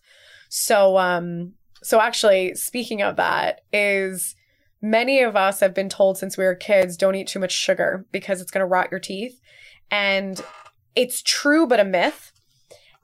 So, 0.50 0.98
um, 0.98 1.54
so 1.84 2.02
actually, 2.02 2.56
speaking 2.56 3.02
of 3.02 3.16
that, 3.18 3.62
is 3.72 4.36
many 4.82 5.22
of 5.22 5.36
us 5.36 5.60
have 5.60 5.74
been 5.74 5.90
told 5.90 6.18
since 6.18 6.38
we 6.38 6.44
were 6.44 6.56
kids, 6.56 6.98
don't 6.98 7.16
eat 7.16 7.28
too 7.28 7.40
much 7.40 7.52
sugar 7.52 8.06
because 8.12 8.42
it's 8.42 8.52
going 8.52 8.62
to 8.62 8.68
rot 8.68 8.90
your 8.92 9.00
teeth. 9.00 9.40
And 9.92 10.42
it's 10.96 11.22
true, 11.22 11.68
but 11.68 11.80
a 11.80 11.86
myth. 11.86 12.34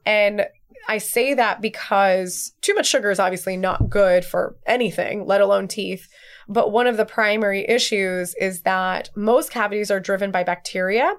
And 0.06 0.46
I 0.88 0.98
say 0.98 1.34
that 1.34 1.60
because 1.60 2.52
too 2.60 2.74
much 2.74 2.86
sugar 2.86 3.10
is 3.10 3.18
obviously 3.18 3.56
not 3.56 3.88
good 3.88 4.24
for 4.24 4.56
anything, 4.66 5.26
let 5.26 5.40
alone 5.40 5.68
teeth. 5.68 6.08
But 6.48 6.72
one 6.72 6.86
of 6.86 6.96
the 6.96 7.06
primary 7.06 7.66
issues 7.66 8.34
is 8.34 8.62
that 8.62 9.10
most 9.16 9.50
cavities 9.50 9.90
are 9.90 10.00
driven 10.00 10.30
by 10.30 10.44
bacteria 10.44 11.14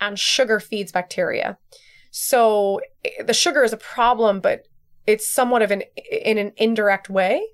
and 0.00 0.18
sugar 0.18 0.60
feeds 0.60 0.92
bacteria. 0.92 1.56
So 2.10 2.80
eh, 3.04 3.22
the 3.22 3.34
sugar 3.34 3.64
is 3.64 3.72
a 3.72 3.78
problem, 3.78 4.40
but 4.40 4.66
it's 5.06 5.28
somewhat 5.28 5.62
of 5.62 5.70
an 5.70 5.82
in 6.10 6.38
an 6.38 6.52
indirect 6.56 7.08
way. 7.08 7.46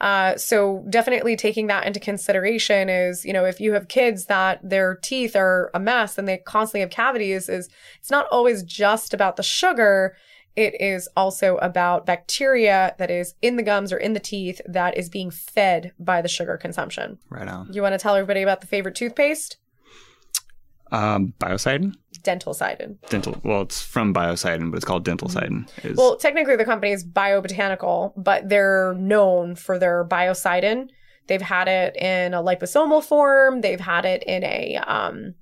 Uh, 0.00 0.36
so 0.36 0.84
definitely 0.88 1.36
taking 1.36 1.66
that 1.66 1.86
into 1.86 1.98
consideration 1.98 2.88
is, 2.88 3.24
you 3.24 3.32
know, 3.32 3.44
if 3.44 3.60
you 3.60 3.72
have 3.72 3.88
kids 3.88 4.26
that 4.26 4.60
their 4.62 4.94
teeth 4.96 5.34
are 5.34 5.70
a 5.74 5.80
mess 5.80 6.18
and 6.18 6.28
they 6.28 6.38
constantly 6.38 6.80
have 6.80 6.90
cavities, 6.90 7.48
is 7.48 7.68
it's 7.98 8.10
not 8.10 8.26
always 8.30 8.62
just 8.62 9.12
about 9.12 9.36
the 9.36 9.42
sugar. 9.42 10.16
It 10.54 10.80
is 10.80 11.08
also 11.16 11.56
about 11.58 12.06
bacteria 12.06 12.94
that 12.98 13.10
is 13.10 13.34
in 13.42 13.56
the 13.56 13.62
gums 13.62 13.92
or 13.92 13.96
in 13.96 14.12
the 14.12 14.20
teeth 14.20 14.60
that 14.66 14.96
is 14.96 15.08
being 15.08 15.30
fed 15.30 15.92
by 15.98 16.22
the 16.22 16.28
sugar 16.28 16.56
consumption. 16.56 17.18
Right 17.28 17.48
on. 17.48 17.72
You 17.72 17.82
want 17.82 17.94
to 17.94 17.98
tell 17.98 18.14
everybody 18.14 18.42
about 18.42 18.60
the 18.60 18.66
favorite 18.66 18.94
toothpaste? 18.94 19.56
Um, 20.90 21.34
biocidin? 21.38 21.94
Dentalcidin. 22.22 22.96
Dental. 23.08 23.36
Well, 23.42 23.62
it's 23.62 23.82
from 23.82 24.12
biocidin, 24.12 24.70
but 24.70 24.76
it's 24.76 24.84
called 24.84 25.04
Dentalcidin. 25.04 25.68
Is, 25.84 25.96
Well, 25.96 26.16
technically 26.16 26.56
the 26.56 26.64
company 26.64 26.92
is 26.92 27.04
Bio-Botanical, 27.04 28.14
but 28.16 28.48
they're 28.48 28.94
known 28.94 29.54
for 29.54 29.78
their 29.78 30.04
biocidin. 30.04 30.88
They've 31.26 31.42
had 31.42 31.68
it 31.68 31.96
in 31.96 32.34
a 32.34 32.42
liposomal 32.42 33.04
form, 33.04 33.60
they've 33.60 33.80
had 33.80 34.04
it 34.04 34.22
in 34.24 34.44
a 34.44 34.76
um, 34.76 35.34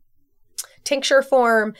tincture 0.85 1.23
form, 1.23 1.75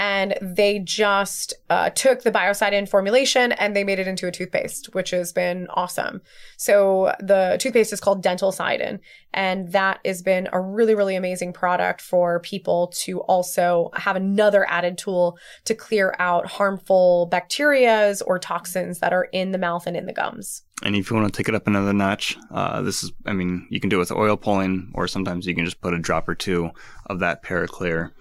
and 0.00 0.34
they 0.40 0.78
just 0.78 1.52
uh, 1.68 1.90
took 1.90 2.22
the 2.22 2.32
biocidin 2.32 2.88
formulation 2.88 3.52
and 3.52 3.76
they 3.76 3.84
made 3.84 3.98
it 3.98 4.08
into 4.08 4.26
a 4.26 4.32
toothpaste, 4.32 4.94
which 4.94 5.10
has 5.10 5.30
been 5.30 5.66
awesome. 5.74 6.22
So 6.56 7.14
the 7.20 7.58
toothpaste 7.60 7.92
is 7.92 8.00
called 8.00 8.24
Dentalcidin, 8.24 9.00
and 9.34 9.70
that 9.72 10.00
has 10.06 10.22
been 10.22 10.48
a 10.54 10.60
really, 10.60 10.94
really 10.94 11.16
amazing 11.16 11.52
product 11.52 12.00
for 12.00 12.40
people 12.40 12.90
to 13.00 13.20
also 13.20 13.90
have 13.94 14.16
another 14.16 14.66
added 14.70 14.96
tool 14.96 15.38
to 15.66 15.74
clear 15.74 16.16
out 16.18 16.46
harmful 16.46 17.28
bacterias 17.30 18.22
or 18.26 18.38
toxins 18.38 19.00
that 19.00 19.12
are 19.12 19.24
in 19.32 19.52
the 19.52 19.58
mouth 19.58 19.86
and 19.86 19.98
in 19.98 20.06
the 20.06 20.14
gums. 20.14 20.62
and 20.82 20.96
if 20.96 21.10
you 21.10 21.16
want 21.16 21.30
to 21.30 21.36
take 21.36 21.50
it 21.50 21.54
up 21.54 21.66
another 21.66 21.92
notch, 21.92 22.38
uh, 22.50 22.80
this 22.80 23.04
is, 23.04 23.12
I 23.26 23.34
mean, 23.34 23.66
you 23.68 23.80
can 23.80 23.90
do 23.90 23.96
it 23.96 23.98
with 23.98 24.12
oil 24.12 24.38
pulling, 24.38 24.92
or 24.94 25.06
sometimes 25.06 25.46
you 25.46 25.54
can 25.54 25.66
just 25.66 25.82
put 25.82 25.92
a 25.92 25.98
drop 25.98 26.26
or 26.26 26.34
two 26.34 26.70
of 27.04 27.18
that 27.18 27.44
Paraclear 27.44 28.12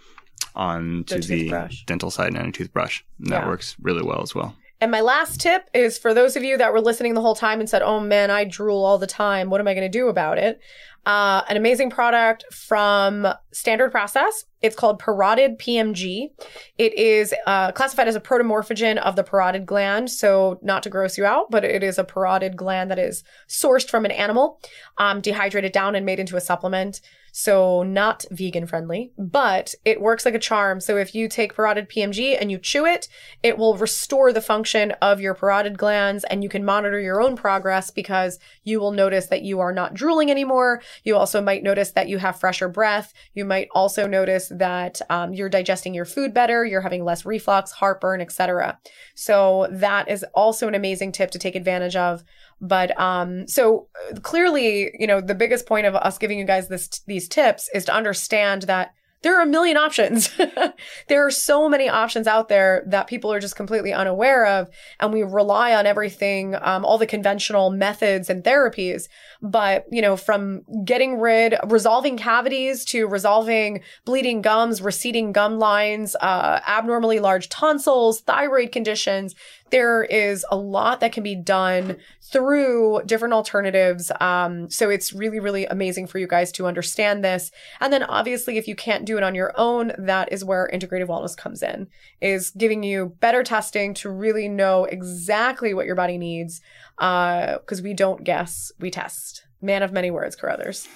onto 0.56 1.20
The 1.22 1.50
the, 1.50 1.70
dental 1.86 2.12
side 2.12 2.36
and 2.36 2.48
a 2.48 2.52
toothbrush. 2.52 3.02
And 3.20 3.28
that 3.32 3.44
Yeah. 3.44 3.48
works 3.48 3.76
really 3.82 4.04
well 4.04 4.22
as 4.22 4.34
well. 4.36 4.56
And 4.82 4.92
my 4.92 5.02
last 5.02 5.42
tip 5.42 5.70
is 5.74 5.98
for 5.98 6.14
those 6.14 6.38
of 6.38 6.44
you 6.44 6.58
that 6.58 6.72
were 6.72 6.80
listening 6.80 7.14
the 7.14 7.22
whole 7.22 7.36
time 7.36 7.60
and 7.60 7.70
said, 7.70 7.82
oh 7.82 8.00
man, 8.00 8.32
I 8.32 8.46
drool 8.46 8.86
all 8.86 8.98
the 8.98 9.08
time. 9.08 9.50
What 9.50 9.60
am 9.60 9.68
I 9.68 9.74
going 9.74 9.90
to 9.90 9.98
do 9.98 10.08
about 10.08 10.38
it? 10.38 10.62
Uh, 11.06 11.42
an 11.50 11.58
amazing 11.58 11.90
product 11.90 12.46
from 12.54 13.28
Standard 13.52 13.92
Process. 13.92 14.46
It's 14.62 14.76
called 14.76 15.02
Parotid 15.02 15.58
PMG. 15.58 16.30
It 16.78 16.94
is 16.94 17.34
uh, 17.48 17.72
classified 17.74 18.08
as 18.08 18.16
a 18.16 18.22
protomorphogen 18.22 18.98
of 18.98 19.16
the 19.16 19.24
parotid 19.24 19.66
gland. 19.66 20.12
So, 20.12 20.60
not 20.62 20.84
to 20.84 20.90
gross 20.90 21.18
you 21.18 21.26
out, 21.26 21.50
but 21.52 21.64
it 21.66 21.84
is 21.84 21.98
a 21.98 22.04
parotid 22.04 22.56
gland 22.56 22.92
that 22.92 23.00
is 23.00 23.24
sourced 23.48 23.90
from 23.90 24.06
an 24.06 24.12
animal, 24.12 24.60
um, 24.98 25.20
dehydrated 25.22 25.72
down 25.72 25.96
and 25.96 26.06
made 26.06 26.20
into 26.20 26.36
a 26.38 26.42
supplement. 26.42 27.02
So, 27.32 27.84
not 27.84 28.26
vegan 28.32 28.68
friendly, 28.68 29.12
but 29.18 29.74
it 29.86 30.02
works 30.02 30.26
like 30.26 30.34
a 30.34 30.40
charm. 30.40 30.80
So, 30.80 30.98
if 30.98 31.14
you 31.14 31.28
take 31.28 31.56
parotid 31.56 31.90
PMG 31.90 32.38
and 32.40 32.52
you 32.52 32.58
chew 32.58 32.86
it, 32.86 33.08
it 33.44 33.58
will 33.58 33.78
restore 33.78 34.34
the 34.34 34.42
function 34.42 34.92
of 35.02 35.20
your 35.20 35.36
parotid 35.36 35.78
glands 35.78 36.24
and 36.26 36.44
you 36.44 36.50
can 36.50 36.66
monitor 36.66 37.00
your 37.00 37.22
own 37.22 37.36
progress 37.36 37.92
because 37.92 38.40
you 38.64 38.80
will 38.80 38.92
notice 38.92 39.28
that 39.28 39.44
you 39.44 39.60
are 39.60 39.74
not 39.74 39.94
drooling 39.94 40.32
anymore. 40.32 40.82
You 41.04 41.16
also 41.16 41.42
might 41.42 41.64
notice 41.64 41.92
that 41.92 42.10
you 42.10 42.18
have 42.18 42.40
fresher 42.40 42.68
breath. 42.68 43.14
You 43.34 43.46
might 43.46 43.68
also 43.74 44.08
notice 44.08 44.52
that 44.56 45.02
um, 45.10 45.34
you're 45.34 45.50
digesting 45.50 45.94
your 45.94 46.06
food 46.06 46.34
better, 46.34 46.66
you're 46.66 46.82
having 46.82 47.04
less 47.04 47.26
reflux, 47.26 47.72
heartburn, 47.72 48.22
etc. 48.22 48.80
So 49.16 49.68
that 49.72 50.10
is 50.10 50.26
also 50.34 50.68
an 50.68 50.76
amazing 50.76 51.12
tip 51.12 51.32
to 51.32 51.40
take 51.40 51.56
advantage 51.56 51.96
of. 51.96 52.24
But 52.62 53.00
um, 53.00 53.48
so 53.48 53.88
uh, 54.12 54.20
clearly, 54.20 54.92
you 55.00 55.08
know, 55.08 55.22
the 55.22 55.36
biggest 55.36 55.66
point 55.66 55.86
of 55.86 55.96
us 55.96 56.18
giving 56.18 56.40
you 56.40 56.46
guys 56.46 56.68
this 56.68 56.88
these 57.08 57.28
tips 57.28 57.70
is 57.74 57.86
to 57.86 57.94
understand 57.94 58.64
that 58.64 58.94
there 59.22 59.38
are 59.38 59.44
a 59.44 59.48
million 59.48 59.76
options. 59.76 60.30
there 61.08 61.26
are 61.26 61.32
so 61.32 61.68
many 61.68 61.90
options 61.90 62.26
out 62.26 62.48
there 62.48 62.84
that 62.88 63.08
people 63.08 63.34
are 63.34 63.40
just 63.40 63.56
completely 63.56 63.92
unaware 63.92 64.46
of. 64.46 64.70
And 65.00 65.12
we 65.12 65.24
rely 65.24 65.76
on 65.76 65.86
everything, 65.86 66.56
um, 66.62 66.86
all 66.86 66.98
the 66.98 67.06
conventional 67.06 67.70
methods 67.70 68.30
and 68.30 68.44
therapies. 68.44 69.10
But, 69.42 69.86
you 69.92 70.02
know, 70.02 70.16
from 70.16 70.62
getting 70.86 71.20
rid, 71.20 71.56
resolving 71.68 72.18
cavities 72.18 72.86
to 72.86 73.08
resolving 73.08 73.82
bleeding 74.06 74.42
gums, 74.42 74.82
receding 74.82 75.34
gum 75.34 75.60
lines, 75.60 76.16
uh, 76.22 76.62
abnormally 76.66 77.20
large 77.20 77.50
tonsils, 77.50 78.22
thyroid 78.22 78.72
conditions, 78.72 79.36
there 79.72 80.04
is 80.04 80.46
a 80.52 80.56
lot 80.56 81.00
that 81.00 81.12
can 81.12 81.24
be 81.24 81.36
done 81.36 81.98
through 82.22 83.02
different 83.06 83.34
alternatives. 83.34 84.12
Um, 84.20 84.70
so 84.70 84.90
it's 84.90 85.14
really, 85.14 85.40
really 85.40 85.66
amazing 85.66 86.08
for 86.08 86.20
you 86.20 86.28
guys 86.28 86.52
to 86.54 86.68
understand 86.68 87.24
this. 87.24 87.52
And 87.80 87.92
then 87.92 88.04
obviously, 88.04 88.58
if 88.58 88.68
you 88.68 88.76
can't 88.76 89.06
do 89.06 89.18
it 89.18 89.24
on 89.24 89.36
your 89.36 89.54
own, 89.58 89.94
that 89.98 90.32
is 90.32 90.46
where 90.46 90.70
integrative 90.74 91.08
wellness 91.08 91.36
comes 91.36 91.64
in, 91.64 91.88
is 92.22 92.52
giving 92.52 92.84
you 92.84 93.16
better 93.20 93.44
testing 93.44 93.94
to 93.96 94.10
really 94.10 94.48
know 94.48 94.86
exactly 94.86 95.74
what 95.74 95.86
your 95.86 95.96
body 95.96 96.18
needs. 96.18 96.62
Uh, 96.98 97.60
cause 97.60 97.82
we 97.82 97.94
don't 97.94 98.24
guess, 98.24 98.72
we 98.80 98.92
test. 98.92 99.46
Man 99.62 99.84
of 99.84 99.92
many 99.92 100.10
words, 100.10 100.38
Carruthers. 100.38 100.88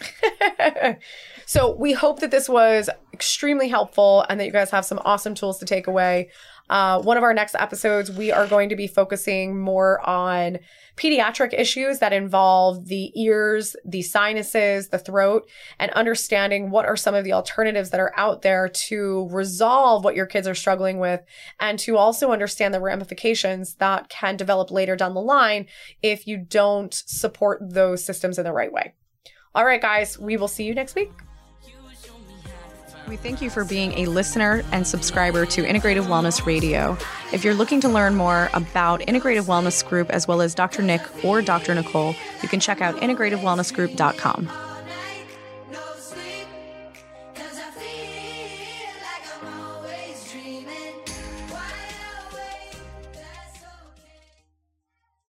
so 1.46 1.76
we 1.76 1.92
hope 1.92 2.20
that 2.20 2.32
this 2.32 2.48
was 2.48 2.90
extremely 3.14 3.68
helpful 3.68 4.26
and 4.30 4.40
that 4.40 4.46
you 4.46 4.54
guys 4.54 4.72
have 4.72 4.86
some 4.86 5.02
awesome 5.04 5.36
tools 5.36 5.58
to 5.60 5.66
take 5.66 5.88
away. 5.88 6.30
Uh, 6.69 7.02
one 7.02 7.17
of 7.17 7.23
our 7.23 7.34
next 7.34 7.56
episodes, 7.56 8.12
we 8.12 8.32
are 8.32 8.47
going 8.47 8.69
to 8.69 8.76
be 8.76 8.88
focusing 8.88 9.60
more 9.60 9.99
on 10.08 10.58
pediatric 10.95 11.54
issues 11.54 11.99
that 11.99 12.13
involve 12.13 12.86
the 12.86 13.12
ears, 13.19 13.76
the 13.86 14.02
sinuses, 14.02 14.89
the 14.89 14.97
throat, 14.97 15.47
and 15.80 15.91
understanding 15.91 16.69
what 16.69 16.86
are 16.86 16.95
some 16.95 17.15
of 17.15 17.23
the 17.23 17.34
alternatives 17.34 17.89
that 17.89 17.99
are 17.99 18.13
out 18.15 18.43
there 18.43 18.69
to 18.69 19.28
resolve 19.32 20.04
what 20.04 20.15
your 20.15 20.26
kids 20.26 20.47
are 20.47 20.56
struggling 20.56 20.99
with 20.99 21.21
and 21.60 21.80
to 21.80 21.97
also 21.97 22.32
understand 22.32 22.73
the 22.73 22.80
ramifications 22.80 23.76
that 23.76 24.08
can 24.10 24.38
develop 24.38 24.71
later 24.71 24.95
down 24.95 25.13
the 25.13 25.21
line 25.21 25.65
if 26.02 26.28
you 26.28 26.38
don't 26.38 26.93
support 26.93 27.60
those 27.62 28.06
systems 28.06 28.38
in 28.38 28.45
the 28.45 28.54
right 28.54 28.71
way. 28.71 28.93
All 29.56 29.65
right, 29.65 29.82
guys, 29.82 30.17
we 30.17 30.38
will 30.38 30.47
see 30.47 30.63
you 30.63 30.73
next 30.73 30.95
week. 30.95 31.12
We 33.08 33.18
thank 33.18 33.42
you 33.42 33.50
for 33.50 33.66
being 33.66 33.92
a 34.00 34.06
listener 34.06 34.63
and 34.72 34.88
subscriber 34.88 35.46
to 35.48 35.63
Integrative 35.63 36.06
Wellness 36.06 36.46
Radio. 36.46 36.98
If 37.34 37.44
you're 37.44 37.54
looking 37.54 37.82
to 37.82 37.89
learn 37.89 38.16
more 38.16 38.50
about 38.54 39.02
Integrative 39.02 39.46
Wellness 39.46 39.86
Group 39.86 40.10
as 40.10 40.28
well 40.28 40.42
as 40.42 40.56
Dr. 40.56 40.82
Nick 40.82 41.02
or 41.24 41.42
Dr. 41.42 41.76
Nicole, 41.76 42.16
you 42.42 42.50
can 42.50 42.60
check 42.60 42.82
out 42.82 42.96
integrativewellnessgroup.com. 42.96 44.62